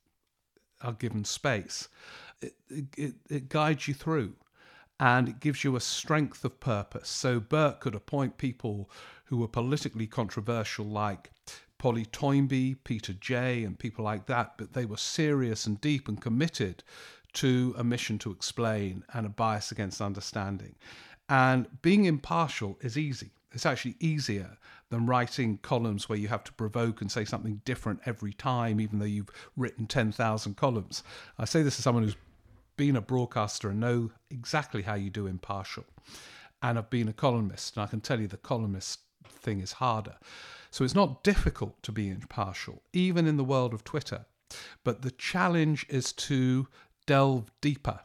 are 0.81 0.93
given 0.93 1.25
space. 1.25 1.87
It, 2.41 2.55
it, 2.97 3.15
it 3.29 3.49
guides 3.49 3.87
you 3.87 3.93
through 3.93 4.35
and 4.99 5.29
it 5.29 5.39
gives 5.39 5.63
you 5.63 5.75
a 5.75 5.81
strength 5.81 6.43
of 6.43 6.59
purpose. 6.59 7.09
So 7.09 7.39
Birt 7.39 7.79
could 7.79 7.95
appoint 7.95 8.37
people 8.37 8.89
who 9.29 9.37
were 9.37 9.47
politically 9.47 10.07
controversial, 10.07 10.85
like 10.85 11.29
Polly 11.77 12.05
Toynbee, 12.05 12.75
Peter 12.83 13.13
Jay, 13.13 13.63
and 13.63 13.77
people 13.77 14.03
like 14.03 14.25
that, 14.25 14.57
but 14.57 14.73
they 14.73 14.85
were 14.85 14.97
serious 14.97 15.67
and 15.67 15.79
deep 15.79 16.07
and 16.07 16.19
committed 16.19 16.83
to 17.33 17.75
a 17.77 17.83
mission 17.83 18.17
to 18.19 18.31
explain 18.31 19.03
and 19.13 19.27
a 19.27 19.29
bias 19.29 19.71
against 19.71 20.01
understanding. 20.01 20.75
And 21.29 21.67
being 21.83 22.05
impartial 22.05 22.79
is 22.81 22.97
easy. 22.97 23.29
It's 23.51 23.67
actually 23.67 23.95
easier 23.99 24.57
than 24.89 25.05
writing 25.05 25.59
columns 25.59 26.09
where 26.09 26.17
you 26.17 26.27
have 26.27 26.43
to 26.45 26.53
provoke 26.53 27.01
and 27.01 27.11
say 27.11 27.23
something 27.23 27.61
different 27.65 28.01
every 28.05 28.33
time, 28.33 28.81
even 28.81 28.97
though 28.97 29.05
you've 29.05 29.29
written 29.55 29.85
10,000 29.85 30.57
columns. 30.57 31.03
I 31.37 31.45
say 31.45 31.61
this 31.61 31.77
as 31.77 31.83
someone 31.83 32.03
who's 32.03 32.17
been 32.77 32.95
a 32.95 33.01
broadcaster 33.01 33.69
and 33.69 33.79
know 33.79 34.09
exactly 34.31 34.81
how 34.81 34.95
you 34.95 35.11
do 35.11 35.27
impartial. 35.27 35.85
And 36.63 36.79
I've 36.79 36.89
been 36.89 37.07
a 37.07 37.13
columnist, 37.13 37.75
and 37.75 37.83
I 37.83 37.87
can 37.87 38.01
tell 38.01 38.19
you 38.19 38.27
the 38.27 38.37
columnist 38.37 38.99
thing 39.27 39.59
is 39.59 39.73
harder. 39.73 40.15
So 40.71 40.83
it's 40.83 40.95
not 40.95 41.23
difficult 41.23 41.81
to 41.83 41.91
be 41.91 42.09
impartial, 42.09 42.83
even 42.93 43.25
in 43.27 43.37
the 43.37 43.43
world 43.43 43.73
of 43.73 43.83
Twitter. 43.83 44.25
But 44.83 45.01
the 45.01 45.11
challenge 45.11 45.85
is 45.89 46.13
to 46.13 46.67
delve 47.05 47.51
deeper 47.61 47.99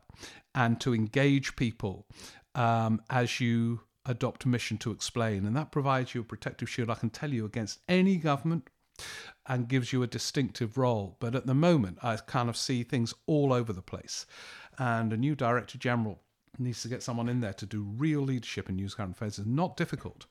and 0.55 0.81
to 0.81 0.95
engage 0.95 1.57
people 1.57 2.07
um, 2.55 3.03
as 3.11 3.41
you 3.41 3.81
adopt 4.07 4.45
a 4.45 4.49
mission 4.49 4.79
to 4.79 4.91
explain. 4.91 5.45
And 5.47 5.57
that 5.57 5.73
provides 5.73 6.15
you 6.15 6.21
a 6.21 6.25
protective 6.25 6.69
shield, 6.69 6.91
I 6.91 6.95
can 6.95 7.11
tell 7.11 7.33
you, 7.33 7.45
against 7.45 7.81
any 7.89 8.17
government 8.17 8.69
and 9.47 9.69
gives 9.69 9.93
you 9.93 10.03
a 10.03 10.07
distinctive 10.07 10.79
role. 10.79 11.17
But 11.21 11.35
at 11.35 11.47
the 11.47 11.55
moment, 11.55 11.99
I 12.03 12.17
kind 12.17 12.49
of 12.49 12.57
see 12.57 12.83
things 12.83 13.15
all 13.27 13.53
over 13.53 13.73
the 13.73 13.83
place. 13.83 14.27
And 14.79 15.13
a 15.13 15.17
new 15.17 15.35
Director 15.35 15.79
General 15.79 16.21
needs 16.59 16.83
to 16.83 16.89
get 16.89 17.03
someone 17.03 17.29
in 17.29 17.41
there 17.41 17.53
to 17.55 17.67
do 17.67 17.83
real 17.83 18.21
leadership 18.21 18.69
in 18.69 18.77
news 18.77 18.95
current 18.95 19.13
affairs 19.13 19.39
is 19.39 19.47
not 19.47 19.77
difficult 19.77 20.27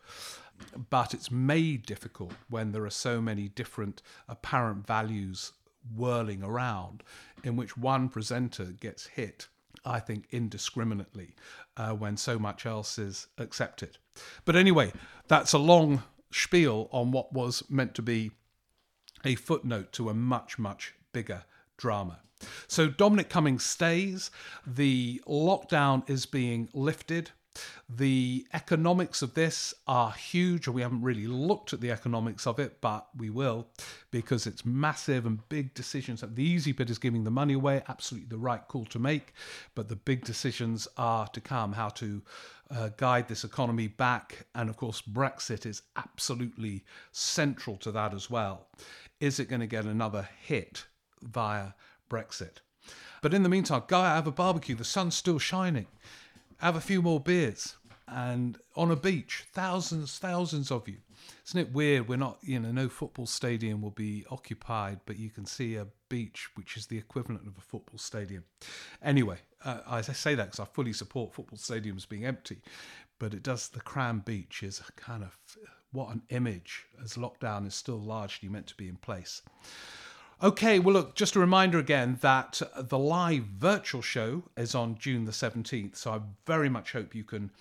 but 0.90 1.14
it's 1.14 1.32
made 1.32 1.86
difficult 1.86 2.34
when 2.50 2.72
there 2.72 2.86
are 2.86 2.90
so 2.90 3.22
many 3.22 3.48
different 3.48 4.02
apparent 4.28 4.86
values 4.86 5.52
whirling 5.96 6.44
around 6.44 7.04
in 7.44 7.56
which 7.56 7.78
one 7.78 8.08
presenter 8.08 8.66
gets 8.66 9.08
hit 9.08 9.48
I 9.86 10.00
think 10.00 10.28
indiscriminately 10.32 11.36
uh, 11.78 11.92
when 11.92 12.18
so 12.18 12.40
much 12.40 12.66
else 12.66 12.98
is 12.98 13.28
accepted. 13.38 13.98
But 14.46 14.56
anyway, 14.56 14.94
that's 15.28 15.54
a 15.54 15.58
long 15.58 16.04
spiel 16.32 16.90
on 16.92 17.12
what 17.12 17.34
was 17.34 17.64
meant 17.70 17.94
to 17.96 18.02
be 18.02 18.32
a 19.26 19.36
footnote 19.36 19.92
to 19.94 20.10
a 20.10 20.14
much, 20.14 20.58
much 20.58 20.94
bigger 21.12 21.44
drama. 21.78 22.20
So 22.68 22.90
Dominic 22.90 23.30
Cummings 23.30 23.64
stays. 23.64 24.32
The 24.66 25.22
lockdown 25.28 26.10
is 26.10 26.26
being 26.26 26.70
lifted. 26.74 27.32
The 27.90 28.48
economics 28.54 29.22
of 29.22 29.34
this 29.34 29.74
are 29.88 30.12
huge, 30.12 30.68
we 30.68 30.82
haven't 30.82 31.02
really 31.02 31.28
looked 31.28 31.74
at 31.74 31.82
the 31.82 31.92
economics 31.92 32.48
of 32.48 32.60
it, 32.60 32.82
but 32.82 33.08
we 33.16 33.30
will 33.30 33.68
because 34.10 34.48
it's 34.48 34.66
massive 34.66 35.26
and 35.26 35.48
big 35.50 35.74
decisions. 35.74 36.22
The 36.22 36.44
easy 36.44 36.72
bit 36.72 36.90
is 36.90 36.98
giving 36.98 37.24
the 37.24 37.32
money 37.32 37.54
away, 37.54 37.84
absolutely 37.88 38.30
the 38.30 38.38
right 38.38 38.68
call 38.68 38.86
to 38.86 39.00
make, 39.00 39.34
but 39.76 39.90
the 39.90 39.96
big 39.96 40.24
decisions 40.24 40.88
are 40.98 41.28
to 41.28 41.42
come 41.42 41.74
how 41.74 41.90
to 41.90 42.22
uh, 42.72 42.90
guide 42.98 43.28
this 43.28 43.44
economy 43.44 43.88
back. 43.88 44.48
And 44.56 44.70
of 44.70 44.78
course, 44.78 45.02
Brexit 45.02 45.66
is 45.66 45.84
absolutely 45.96 46.84
central 47.12 47.78
to 47.78 47.92
that 47.92 48.14
as 48.14 48.30
well. 48.30 48.68
Is 49.20 49.40
it 49.40 49.50
going 49.50 49.62
to 49.62 49.68
get 49.68 49.86
another 49.86 50.28
hit 50.42 50.86
via 51.22 51.74
Brexit? 52.10 52.58
But 53.22 53.34
in 53.34 53.44
the 53.44 53.50
meantime, 53.50 53.84
go 53.88 54.00
out, 54.00 54.16
have 54.16 54.28
a 54.28 54.32
barbecue. 54.32 54.76
The 54.76 54.84
sun's 54.84 55.16
still 55.16 55.40
shining. 55.40 55.88
Have 56.64 56.78
a 56.78 56.82
few 56.82 57.02
more 57.02 57.20
beers. 57.20 57.76
And 58.08 58.58
on 58.78 58.90
a 58.90 58.96
beach, 58.96 59.44
thousands, 59.52 60.18
thousands 60.18 60.72
of 60.72 60.88
you. 60.88 61.00
Isn't 61.46 61.60
it 61.60 61.74
weird? 61.74 62.08
We're 62.08 62.16
not, 62.16 62.38
you 62.42 62.58
know, 62.58 62.72
no 62.72 62.88
football 62.88 63.26
stadium 63.26 63.82
will 63.82 63.92
be 63.92 64.24
occupied, 64.32 65.02
but 65.06 65.20
you 65.20 65.30
can 65.30 65.46
see 65.46 65.76
a 65.76 65.88
beach, 66.08 66.48
which 66.56 66.78
is 66.78 66.86
the 66.86 66.98
equivalent 66.98 67.46
of 67.48 67.58
a 67.58 67.62
football 67.62 67.98
stadium. 67.98 68.46
Anyway, 69.02 69.40
uh, 69.66 69.80
I 69.86 70.00
say 70.00 70.36
that 70.36 70.46
because 70.46 70.62
I 70.62 70.64
fully 70.64 70.94
support 70.94 71.34
football 71.34 71.58
stadiums 71.58 72.08
being 72.08 72.24
empty, 72.24 72.62
but 73.20 73.34
it 73.34 73.44
does, 73.44 73.68
the 73.68 73.82
Cram 73.82 74.20
Beach 74.20 74.64
is 74.64 74.82
kind 74.96 75.24
of, 75.24 75.38
what 75.92 76.16
an 76.16 76.22
image 76.30 76.86
as 77.04 77.16
lockdown 77.16 77.68
is 77.68 77.76
still 77.76 78.00
largely 78.00 78.48
meant 78.48 78.68
to 78.68 78.76
be 78.76 78.88
in 78.88 78.96
place. 78.96 79.42
Okay, 80.42 80.80
well, 80.80 80.94
look, 80.94 81.16
just 81.16 81.36
a 81.36 81.40
reminder 81.40 81.80
again 81.80 82.18
that 82.22 82.62
the 82.76 82.98
live 82.98 83.44
virtual 83.44 84.02
show 84.02 84.44
is 84.58 84.76
on 84.76 84.98
June 84.98 85.26
the 85.26 85.32
17th. 85.32 85.96
So 85.96 86.12
I 86.12 86.22
very 86.46 86.70
much 86.70 86.92
hope 86.92 87.16
you 87.16 87.24
can 87.24 87.52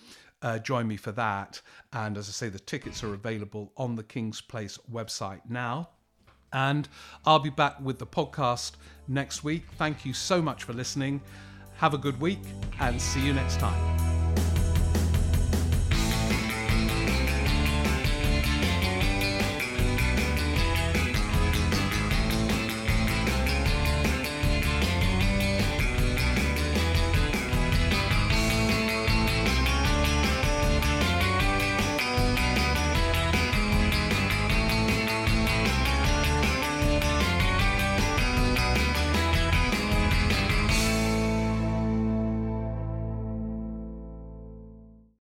uh, 0.41 0.59
join 0.59 0.87
me 0.87 0.97
for 0.97 1.11
that. 1.13 1.61
And 1.93 2.17
as 2.17 2.27
I 2.27 2.31
say, 2.31 2.49
the 2.49 2.59
tickets 2.59 3.03
are 3.03 3.13
available 3.13 3.71
on 3.77 3.95
the 3.95 4.03
King's 4.03 4.41
Place 4.41 4.77
website 4.91 5.41
now. 5.47 5.89
And 6.51 6.87
I'll 7.25 7.39
be 7.39 7.49
back 7.49 7.79
with 7.81 7.99
the 7.99 8.05
podcast 8.05 8.73
next 9.07 9.43
week. 9.43 9.63
Thank 9.77 10.05
you 10.05 10.13
so 10.13 10.41
much 10.41 10.63
for 10.63 10.73
listening. 10.73 11.21
Have 11.77 11.93
a 11.93 11.97
good 11.97 12.19
week 12.21 12.41
and 12.79 13.01
see 13.01 13.25
you 13.25 13.33
next 13.33 13.59
time. 13.59 14.12